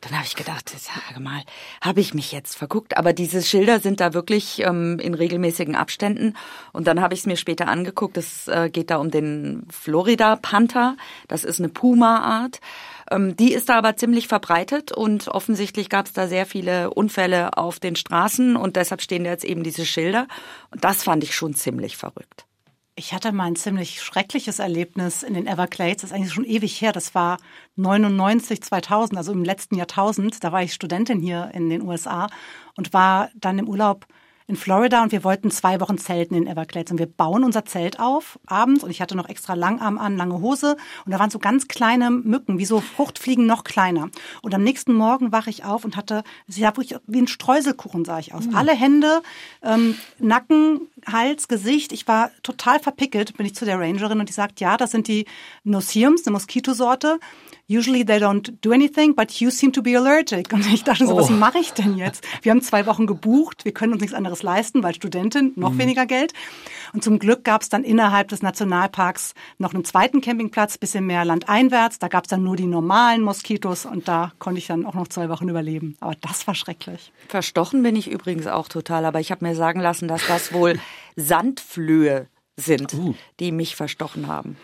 Dann 0.00 0.14
habe 0.14 0.26
ich 0.26 0.34
gedacht, 0.34 0.68
sage 0.68 1.20
mal, 1.20 1.44
habe 1.80 2.00
ich 2.00 2.12
mich 2.12 2.32
jetzt 2.32 2.56
verguckt? 2.56 2.96
Aber 2.96 3.12
diese 3.12 3.40
Schilder 3.40 3.78
sind 3.78 4.00
da 4.00 4.12
wirklich 4.12 4.64
ähm, 4.64 4.98
in 4.98 5.14
regelmäßigen 5.14 5.76
Abständen. 5.76 6.34
Und 6.72 6.88
dann 6.88 7.00
habe 7.00 7.14
ich 7.14 7.20
es 7.20 7.26
mir 7.26 7.36
später 7.36 7.68
angeguckt. 7.68 8.16
Es 8.16 8.48
äh, 8.48 8.68
geht 8.68 8.90
da 8.90 8.96
um 8.96 9.12
den 9.12 9.68
Florida 9.70 10.34
Panther. 10.34 10.96
Das 11.28 11.44
ist 11.44 11.60
eine 11.60 11.68
Puma-Art. 11.68 12.58
Ähm, 13.08 13.36
die 13.36 13.52
ist 13.52 13.68
da 13.68 13.78
aber 13.78 13.96
ziemlich 13.96 14.26
verbreitet 14.26 14.90
und 14.90 15.28
offensichtlich 15.28 15.88
gab 15.88 16.06
es 16.06 16.12
da 16.12 16.26
sehr 16.26 16.46
viele 16.46 16.90
Unfälle 16.90 17.56
auf 17.56 17.78
den 17.78 17.94
Straßen 17.94 18.56
und 18.56 18.74
deshalb 18.74 19.02
stehen 19.02 19.22
da 19.22 19.30
jetzt 19.30 19.44
eben 19.44 19.62
diese 19.62 19.86
Schilder. 19.86 20.26
Und 20.72 20.82
das 20.82 21.04
fand 21.04 21.22
ich 21.22 21.36
schon 21.36 21.54
ziemlich 21.54 21.96
verrückt. 21.96 22.45
Ich 22.98 23.12
hatte 23.12 23.30
mal 23.30 23.44
ein 23.44 23.56
ziemlich 23.56 24.02
schreckliches 24.02 24.58
Erlebnis 24.58 25.22
in 25.22 25.34
den 25.34 25.46
Everglades. 25.46 26.00
Das 26.00 26.10
ist 26.10 26.16
eigentlich 26.16 26.32
schon 26.32 26.46
ewig 26.46 26.80
her. 26.80 26.92
Das 26.92 27.14
war 27.14 27.36
99, 27.76 28.62
2000, 28.62 29.18
also 29.18 29.32
im 29.32 29.44
letzten 29.44 29.74
Jahrtausend. 29.76 30.42
Da 30.42 30.50
war 30.50 30.62
ich 30.62 30.72
Studentin 30.72 31.20
hier 31.20 31.50
in 31.52 31.68
den 31.68 31.82
USA 31.82 32.28
und 32.74 32.94
war 32.94 33.28
dann 33.34 33.58
im 33.58 33.68
Urlaub 33.68 34.06
in 34.48 34.56
Florida 34.56 35.02
und 35.02 35.10
wir 35.10 35.24
wollten 35.24 35.50
zwei 35.50 35.80
Wochen 35.80 35.98
zelten 35.98 36.36
in 36.36 36.46
Everglades 36.46 36.92
und 36.92 36.98
wir 36.98 37.06
bauen 37.06 37.42
unser 37.42 37.64
Zelt 37.64 37.98
auf 37.98 38.38
abends 38.46 38.84
und 38.84 38.90
ich 38.90 39.00
hatte 39.00 39.16
noch 39.16 39.28
extra 39.28 39.54
Langarm 39.54 39.98
an, 39.98 40.16
lange 40.16 40.40
Hose 40.40 40.76
und 41.04 41.12
da 41.12 41.18
waren 41.18 41.30
so 41.30 41.38
ganz 41.38 41.66
kleine 41.66 42.10
Mücken, 42.10 42.58
wie 42.58 42.64
so 42.64 42.80
Fruchtfliegen 42.80 43.46
noch 43.46 43.64
kleiner. 43.64 44.08
Und 44.42 44.54
am 44.54 44.62
nächsten 44.62 44.94
Morgen 44.94 45.32
wache 45.32 45.50
ich 45.50 45.64
auf 45.64 45.84
und 45.84 45.96
hatte, 45.96 46.22
sie 46.46 46.60
sah 46.60 46.76
wirklich 46.76 46.96
wie 47.06 47.22
ein 47.22 47.26
Streuselkuchen 47.26 48.04
sah 48.04 48.18
ich 48.18 48.34
aus. 48.34 48.46
Mhm. 48.46 48.54
Alle 48.54 48.72
Hände, 48.72 49.22
ähm, 49.62 49.96
Nacken, 50.18 50.82
Hals, 51.10 51.48
Gesicht. 51.48 51.92
Ich 51.92 52.06
war 52.06 52.30
total 52.42 52.78
verpickelt, 52.78 53.36
bin 53.36 53.46
ich 53.46 53.54
zu 53.54 53.64
der 53.64 53.80
Rangerin 53.80 54.20
und 54.20 54.28
die 54.28 54.32
sagt, 54.32 54.60
ja, 54.60 54.76
das 54.76 54.92
sind 54.92 55.08
die 55.08 55.26
Nociums, 55.64 56.26
eine 56.26 56.32
Moskitosorte. 56.32 57.18
Usually 57.68 58.04
they 58.04 58.18
don't 58.18 58.52
do 58.60 58.72
anything, 58.72 59.16
but 59.16 59.32
you 59.40 59.50
seem 59.50 59.72
to 59.72 59.82
be 59.82 59.96
allergic. 59.96 60.52
Und 60.52 60.64
ich 60.72 60.84
dachte 60.84 61.04
so, 61.04 61.14
oh. 61.14 61.16
was 61.16 61.30
mache 61.30 61.58
ich 61.58 61.72
denn 61.72 61.96
jetzt? 61.96 62.24
Wir 62.42 62.52
haben 62.52 62.62
zwei 62.62 62.86
Wochen 62.86 63.06
gebucht, 63.06 63.64
wir 63.64 63.72
können 63.72 63.92
uns 63.92 64.02
nichts 64.02 64.14
anderes 64.14 64.44
leisten, 64.44 64.84
weil 64.84 64.94
Studentin, 64.94 65.52
noch 65.56 65.72
mhm. 65.72 65.78
weniger 65.78 66.06
Geld. 66.06 66.32
Und 66.92 67.02
zum 67.02 67.18
Glück 67.18 67.42
gab 67.42 67.62
es 67.62 67.68
dann 67.68 67.82
innerhalb 67.82 68.28
des 68.28 68.40
Nationalparks 68.40 69.34
noch 69.58 69.74
einen 69.74 69.84
zweiten 69.84 70.20
Campingplatz, 70.20 70.78
bisschen 70.78 71.06
mehr 71.06 71.24
landeinwärts. 71.24 71.98
Da 71.98 72.06
gab 72.06 72.24
es 72.24 72.30
dann 72.30 72.44
nur 72.44 72.54
die 72.54 72.66
normalen 72.66 73.22
Moskitos 73.22 73.84
und 73.84 74.06
da 74.06 74.32
konnte 74.38 74.58
ich 74.58 74.68
dann 74.68 74.86
auch 74.86 74.94
noch 74.94 75.08
zwei 75.08 75.28
Wochen 75.28 75.48
überleben. 75.48 75.96
Aber 75.98 76.14
das 76.20 76.46
war 76.46 76.54
schrecklich. 76.54 77.12
Verstochen 77.26 77.82
bin 77.82 77.96
ich 77.96 78.08
übrigens 78.08 78.46
auch 78.46 78.68
total, 78.68 79.04
aber 79.04 79.18
ich 79.18 79.32
habe 79.32 79.44
mir 79.44 79.56
sagen 79.56 79.80
lassen, 79.80 80.06
dass 80.06 80.24
das 80.28 80.52
wohl 80.52 80.78
Sandflöhe 81.16 82.28
sind, 82.56 82.94
uh. 82.94 83.14
die 83.40 83.50
mich 83.50 83.74
verstochen 83.74 84.28
haben. 84.28 84.56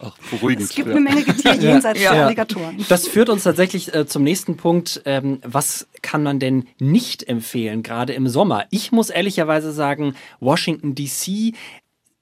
Ach, 0.00 0.16
beruhigend. 0.30 0.64
Es 0.64 0.74
gibt 0.74 0.88
eine 0.88 1.00
Menge 1.00 1.24
Getier 1.24 1.54
jenseits 1.60 2.00
ja. 2.00 2.12
der 2.12 2.26
Alligatoren. 2.26 2.84
Das 2.88 3.08
führt 3.08 3.28
uns 3.28 3.42
tatsächlich 3.42 3.94
äh, 3.94 4.06
zum 4.06 4.22
nächsten 4.22 4.56
Punkt. 4.56 5.02
Ähm, 5.04 5.40
was 5.42 5.88
kann 6.02 6.22
man 6.22 6.38
denn 6.38 6.68
nicht 6.78 7.28
empfehlen, 7.28 7.82
gerade 7.82 8.12
im 8.12 8.28
Sommer? 8.28 8.66
Ich 8.70 8.92
muss 8.92 9.10
ehrlicherweise 9.10 9.72
sagen, 9.72 10.14
Washington 10.40 10.94
DC 10.94 11.54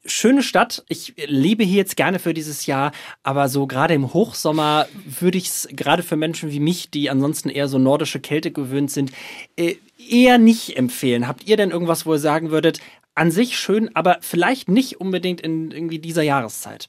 schöne 0.07 0.43
Stadt. 0.43 0.85
Ich 0.89 1.15
lebe 1.27 1.65
hier 1.65 1.79
jetzt 1.79 1.97
gerne 1.97 2.19
für 2.19 2.33
dieses 2.33 2.67
Jahr, 2.67 2.93
aber 3.23 3.49
so 3.49 3.67
gerade 3.67 3.95
im 3.95 4.13
Hochsommer 4.13 4.87
würde 5.05 5.39
ich 5.39 5.49
es 5.49 5.69
gerade 5.73 6.03
für 6.03 6.17
Menschen 6.17 6.53
wie 6.53 6.61
mich, 6.61 6.91
die 6.91 7.11
ansonsten 7.11 7.49
eher 7.49 7.69
so 7.69 7.79
nordische 7.79 8.21
Kälte 8.21 8.51
gewöhnt 8.51 8.91
sind, 8.91 9.13
äh, 9.57 9.75
eher 10.09 10.39
nicht 10.39 10.77
empfehlen. 10.77 11.27
Habt 11.27 11.47
ihr 11.47 11.57
denn 11.57 11.71
irgendwas, 11.71 12.07
wo 12.07 12.15
ihr 12.15 12.19
sagen 12.19 12.51
würdet, 12.51 12.79
an 13.15 13.31
sich 13.31 13.59
schön, 13.59 13.95
aber 13.95 14.19
vielleicht 14.21 14.69
nicht 14.69 15.01
unbedingt 15.01 15.41
in 15.41 15.71
irgendwie 15.71 15.99
dieser 15.99 16.23
Jahreszeit? 16.23 16.89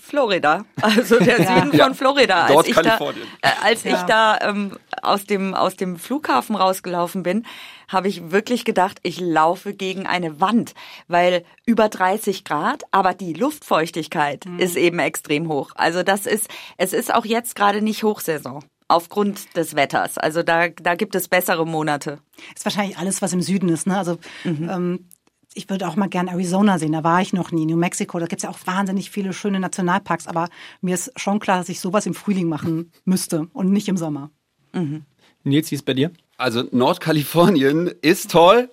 Florida, 0.00 0.64
also 0.80 1.18
der 1.18 1.40
ja. 1.40 1.64
Süden 1.64 1.78
von 1.78 1.94
Florida. 1.94 2.44
Als 2.44 2.52
Dort 2.52 2.68
ich 2.68 2.74
Kalifornien. 2.74 3.26
Da, 3.42 3.48
äh, 3.48 3.52
als 3.62 3.84
ja. 3.84 3.96
ich 3.96 4.02
da 4.02 4.38
ähm, 4.40 4.78
aus 5.02 5.24
dem 5.24 5.54
aus 5.54 5.76
dem 5.76 5.96
Flughafen 5.96 6.56
rausgelaufen 6.56 7.22
bin, 7.22 7.44
habe 7.88 8.08
ich 8.08 8.30
wirklich 8.30 8.64
gedacht, 8.64 8.98
ich 9.02 9.20
laufe 9.20 9.74
gegen 9.74 10.06
eine 10.06 10.40
Wand, 10.40 10.74
weil 11.08 11.44
über 11.66 11.88
30 11.88 12.44
Grad, 12.44 12.84
aber 12.90 13.14
die 13.14 13.32
Luftfeuchtigkeit 13.32 14.44
mhm. 14.46 14.58
ist 14.58 14.76
eben 14.76 14.98
extrem 14.98 15.48
hoch. 15.48 15.70
Also 15.74 16.02
das 16.02 16.26
ist, 16.26 16.48
es 16.76 16.92
ist 16.92 17.12
auch 17.12 17.24
jetzt 17.24 17.54
gerade 17.54 17.82
nicht 17.82 18.02
Hochsaison 18.02 18.64
aufgrund 18.88 19.56
des 19.56 19.76
Wetters. 19.76 20.18
Also 20.18 20.42
da, 20.42 20.68
da 20.68 20.94
gibt 20.94 21.14
es 21.14 21.28
bessere 21.28 21.66
Monate. 21.66 22.18
Ist 22.54 22.64
wahrscheinlich 22.64 22.96
alles, 22.98 23.20
was 23.20 23.32
im 23.32 23.42
Süden 23.42 23.68
ist. 23.68 23.86
Ne? 23.86 23.96
Also 23.96 24.18
mhm. 24.44 24.70
ähm, 24.70 25.08
ich 25.54 25.68
würde 25.68 25.88
auch 25.88 25.96
mal 25.96 26.08
gern 26.08 26.28
Arizona 26.28 26.78
sehen, 26.78 26.92
da 26.92 27.04
war 27.04 27.20
ich 27.20 27.32
noch 27.32 27.52
nie. 27.52 27.66
New 27.66 27.76
Mexico, 27.76 28.18
da 28.18 28.26
gibt 28.26 28.40
es 28.40 28.44
ja 28.44 28.50
auch 28.50 28.58
wahnsinnig 28.66 29.10
viele 29.10 29.32
schöne 29.32 29.60
Nationalparks, 29.60 30.26
aber 30.26 30.48
mir 30.80 30.94
ist 30.94 31.12
schon 31.16 31.40
klar, 31.40 31.58
dass 31.58 31.68
ich 31.68 31.80
sowas 31.80 32.06
im 32.06 32.14
Frühling 32.14 32.48
machen 32.48 32.92
müsste 33.04 33.48
und 33.52 33.72
nicht 33.72 33.88
im 33.88 33.96
Sommer. 33.96 34.30
Mhm. 34.72 35.04
Nils, 35.44 35.70
wie 35.70 35.74
ist 35.74 35.80
es 35.80 35.84
bei 35.84 35.94
dir? 35.94 36.10
Also 36.36 36.64
Nordkalifornien 36.70 37.90
ist 38.02 38.30
toll, 38.30 38.70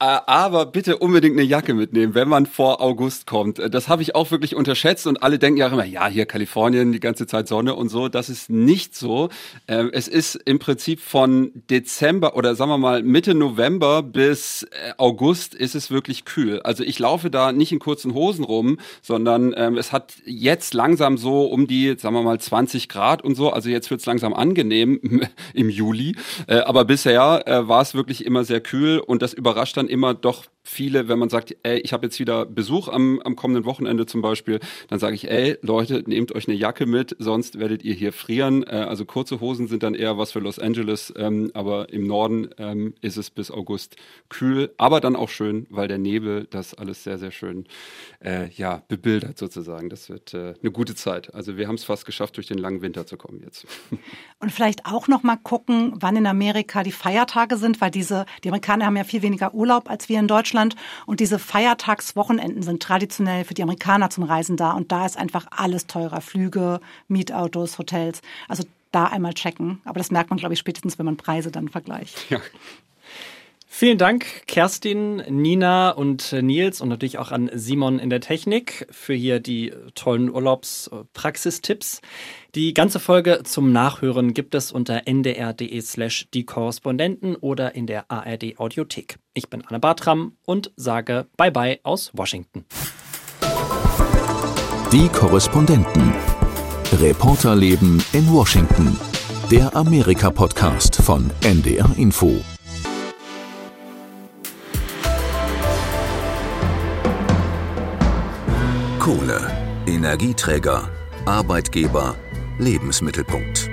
aber 0.00 0.66
bitte 0.66 0.98
unbedingt 0.98 1.36
eine 1.36 1.42
Jacke 1.42 1.74
mitnehmen, 1.74 2.14
wenn 2.14 2.28
man 2.28 2.46
vor 2.46 2.80
August 2.80 3.26
kommt. 3.26 3.58
Äh, 3.58 3.68
das 3.68 3.88
habe 3.88 4.02
ich 4.02 4.14
auch 4.14 4.30
wirklich 4.30 4.54
unterschätzt 4.54 5.08
und 5.08 5.22
alle 5.22 5.40
denken 5.40 5.58
ja 5.58 5.66
immer, 5.66 5.84
ja, 5.84 6.06
hier 6.06 6.24
Kalifornien, 6.24 6.92
die 6.92 7.00
ganze 7.00 7.26
Zeit 7.26 7.48
Sonne 7.48 7.74
und 7.74 7.88
so. 7.88 8.08
Das 8.08 8.28
ist 8.28 8.48
nicht 8.48 8.94
so. 8.94 9.28
Ähm, 9.66 9.90
es 9.92 10.06
ist 10.06 10.36
im 10.36 10.60
Prinzip 10.60 11.00
von 11.00 11.50
Dezember 11.68 12.36
oder 12.36 12.54
sagen 12.54 12.70
wir 12.70 12.78
mal 12.78 13.02
Mitte 13.02 13.34
November 13.34 14.04
bis 14.04 14.62
äh, 14.62 14.92
August 14.98 15.54
ist 15.54 15.74
es 15.74 15.90
wirklich 15.90 16.24
kühl. 16.24 16.60
Also 16.62 16.84
ich 16.84 17.00
laufe 17.00 17.28
da 17.28 17.50
nicht 17.50 17.72
in 17.72 17.80
kurzen 17.80 18.14
Hosen 18.14 18.44
rum, 18.44 18.78
sondern 19.02 19.52
ähm, 19.56 19.76
es 19.76 19.90
hat 19.90 20.14
jetzt 20.24 20.74
langsam 20.74 21.18
so 21.18 21.46
um 21.46 21.66
die, 21.66 21.96
sagen 21.98 22.14
wir 22.14 22.22
mal 22.22 22.38
20 22.38 22.88
Grad 22.88 23.22
und 23.22 23.34
so. 23.34 23.50
Also 23.50 23.68
jetzt 23.68 23.90
wird 23.90 23.98
es 24.00 24.06
langsam 24.06 24.32
angenehm 24.32 25.00
im 25.54 25.70
Juli. 25.70 26.14
Aber 26.46 26.84
bisher 26.84 27.42
war 27.46 27.82
es 27.82 27.94
wirklich 27.94 28.24
immer 28.24 28.44
sehr 28.44 28.60
kühl 28.60 28.98
und 28.98 29.22
das 29.22 29.32
überrascht 29.32 29.76
dann 29.76 29.87
immer 29.88 30.14
doch 30.14 30.46
viele, 30.68 31.08
wenn 31.08 31.18
man 31.18 31.28
sagt, 31.28 31.56
ey, 31.62 31.78
ich 31.78 31.92
habe 31.92 32.06
jetzt 32.06 32.18
wieder 32.20 32.44
Besuch 32.46 32.88
am, 32.88 33.20
am 33.24 33.36
kommenden 33.36 33.64
Wochenende 33.64 34.06
zum 34.06 34.20
Beispiel, 34.20 34.60
dann 34.88 34.98
sage 34.98 35.14
ich, 35.14 35.30
ey, 35.30 35.58
Leute, 35.62 36.04
nehmt 36.06 36.34
euch 36.34 36.46
eine 36.46 36.56
Jacke 36.56 36.86
mit, 36.86 37.16
sonst 37.18 37.58
werdet 37.58 37.82
ihr 37.82 37.94
hier 37.94 38.12
frieren. 38.12 38.62
Äh, 38.64 38.86
also 38.88 39.04
kurze 39.04 39.40
Hosen 39.40 39.66
sind 39.66 39.82
dann 39.82 39.94
eher 39.94 40.18
was 40.18 40.32
für 40.32 40.40
Los 40.40 40.58
Angeles, 40.58 41.12
ähm, 41.16 41.50
aber 41.54 41.92
im 41.92 42.06
Norden 42.06 42.50
ähm, 42.58 42.94
ist 43.00 43.16
es 43.16 43.30
bis 43.30 43.50
August 43.50 43.96
kühl, 44.28 44.72
aber 44.76 45.00
dann 45.00 45.16
auch 45.16 45.30
schön, 45.30 45.66
weil 45.70 45.88
der 45.88 45.98
Nebel 45.98 46.46
das 46.50 46.74
alles 46.74 47.02
sehr, 47.02 47.18
sehr 47.18 47.30
schön 47.30 47.64
äh, 48.22 48.48
ja, 48.50 48.82
bebildert 48.88 49.38
sozusagen. 49.38 49.88
Das 49.88 50.10
wird 50.10 50.34
äh, 50.34 50.54
eine 50.60 50.70
gute 50.70 50.94
Zeit. 50.94 51.34
Also 51.34 51.56
wir 51.56 51.66
haben 51.66 51.76
es 51.76 51.84
fast 51.84 52.04
geschafft, 52.04 52.36
durch 52.36 52.46
den 52.46 52.58
langen 52.58 52.82
Winter 52.82 53.06
zu 53.06 53.16
kommen 53.16 53.40
jetzt. 53.42 53.66
Und 54.40 54.52
vielleicht 54.52 54.86
auch 54.86 55.08
noch 55.08 55.22
mal 55.22 55.36
gucken, 55.36 55.94
wann 55.96 56.16
in 56.16 56.26
Amerika 56.26 56.82
die 56.82 56.92
Feiertage 56.92 57.56
sind, 57.56 57.80
weil 57.80 57.90
diese, 57.90 58.26
die 58.44 58.48
Amerikaner 58.48 58.86
haben 58.86 58.96
ja 58.96 59.04
viel 59.04 59.22
weniger 59.22 59.54
Urlaub 59.54 59.90
als 59.90 60.08
wir 60.08 60.18
in 60.18 60.28
Deutschland. 60.28 60.57
Deutschland. 60.58 60.76
Und 61.06 61.20
diese 61.20 61.38
Feiertagswochenenden 61.38 62.62
sind 62.62 62.82
traditionell 62.82 63.44
für 63.44 63.54
die 63.54 63.62
Amerikaner 63.62 64.10
zum 64.10 64.24
Reisen 64.24 64.56
da. 64.56 64.72
Und 64.72 64.92
da 64.92 65.06
ist 65.06 65.16
einfach 65.16 65.46
alles 65.50 65.86
teurer. 65.86 66.20
Flüge, 66.20 66.80
Mietautos, 67.08 67.78
Hotels. 67.78 68.20
Also 68.48 68.64
da 68.92 69.04
einmal 69.04 69.34
checken. 69.34 69.80
Aber 69.84 69.98
das 69.98 70.10
merkt 70.10 70.30
man, 70.30 70.38
glaube 70.38 70.54
ich, 70.54 70.60
spätestens, 70.60 70.98
wenn 70.98 71.06
man 71.06 71.16
Preise 71.16 71.50
dann 71.50 71.68
vergleicht. 71.68 72.30
Ja. 72.30 72.40
Vielen 73.70 73.98
Dank, 73.98 74.46
Kerstin, 74.46 75.16
Nina 75.28 75.90
und 75.90 76.32
Nils 76.32 76.80
und 76.80 76.88
natürlich 76.88 77.18
auch 77.18 77.30
an 77.30 77.50
Simon 77.52 77.98
in 77.98 78.10
der 78.10 78.20
Technik 78.20 78.88
für 78.90 79.12
hier 79.12 79.40
die 79.40 79.72
tollen 79.94 80.30
Urlaubspraxistipps. 80.30 82.00
Die 82.54 82.72
ganze 82.74 82.98
Folge 82.98 83.42
zum 83.44 83.70
Nachhören 83.70 84.32
gibt 84.32 84.54
es 84.54 84.72
unter 84.72 85.02
ndr.de 85.06 85.80
slash 85.82 86.26
die 86.32 86.44
Korrespondenten 86.44 87.36
oder 87.36 87.74
in 87.74 87.86
der 87.86 88.10
ARD 88.10 88.58
Audiothek. 88.58 89.18
Ich 89.34 89.48
bin 89.48 89.62
Anne 89.64 89.78
Bartram 89.78 90.32
und 90.44 90.72
sage 90.74 91.26
Bye 91.36 91.52
bye 91.52 91.78
aus 91.84 92.10
Washington. 92.14 92.64
Die 94.90 95.08
Korrespondenten. 95.10 96.14
Reporterleben 96.94 98.02
in 98.14 98.32
Washington. 98.32 98.98
Der 99.50 99.76
Amerika-Podcast 99.76 100.96
von 100.96 101.30
NDR 101.42 101.90
Info. 101.98 102.42
Kohle, 109.08 109.40
Energieträger, 109.86 110.90
Arbeitgeber, 111.24 112.14
Lebensmittelpunkt. 112.58 113.70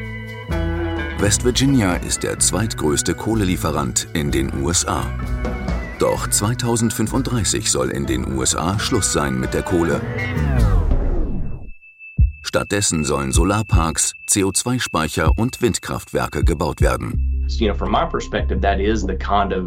West 1.19 1.43
Virginia 1.43 1.95
ist 1.95 2.24
der 2.24 2.39
zweitgrößte 2.39 3.15
Kohlelieferant 3.15 4.08
in 4.13 4.32
den 4.32 4.63
USA. 4.63 5.06
Doch 6.00 6.30
2035 6.30 7.69
soll 7.69 7.89
in 7.89 8.06
den 8.06 8.32
USA 8.32 8.80
Schluss 8.80 9.12
sein 9.12 9.38
mit 9.38 9.54
der 9.54 9.63
Kohle. 9.63 10.00
Stattdessen 12.56 13.04
sollen 13.04 13.34
Solarparks, 13.34 14.13
CO2-Speicher 14.30 15.38
und 15.38 15.62
Windkraftwerke 15.62 16.46
gebaut 16.46 16.80
werden. 16.80 17.46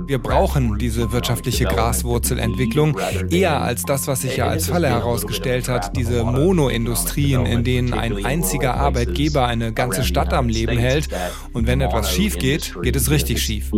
Wir 0.09 0.19
brauchen 0.19 0.79
diese 0.79 1.13
wirtschaftliche 1.13 1.67
Graswurzelentwicklung 1.67 2.99
eher 3.29 3.61
als 3.61 3.83
das, 3.83 4.09
was 4.09 4.23
sich 4.23 4.39
ja 4.39 4.47
als 4.47 4.69
Falle 4.69 4.89
herausgestellt 4.89 5.69
hat, 5.69 5.99
diese 5.99 6.25
Monoindustrien, 6.25 7.45
in 7.45 7.63
denen 7.63 7.93
ein 7.93 8.25
einziger 8.25 8.77
Arbeitgeber 8.77 9.47
eine 9.47 9.75
ganze 9.75 10.03
Stadt 10.03 10.33
am 10.33 10.49
Leben 10.49 10.79
hält 10.79 11.11
und 11.53 11.67
wenn 11.67 11.83
etwas 11.83 12.11
schief 12.11 12.39
geht, 12.39 12.75
geht 12.81 12.97
es 12.97 13.11
richtig 13.11 13.43
schief. 13.43 13.71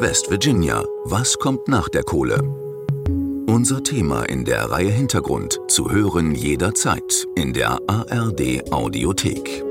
West 0.00 0.30
Virginia, 0.30 0.84
was 1.06 1.36
kommt 1.40 1.66
nach 1.66 1.88
der 1.88 2.04
Kohle? 2.04 2.40
Unser 3.48 3.82
Thema 3.82 4.22
in 4.22 4.44
der 4.44 4.70
Reihe 4.70 4.92
Hintergrund 4.92 5.58
zu 5.66 5.90
hören 5.90 6.36
jederzeit 6.36 7.26
in 7.34 7.52
der 7.52 7.80
ARD 7.88 8.70
Audiothek. 8.70 9.67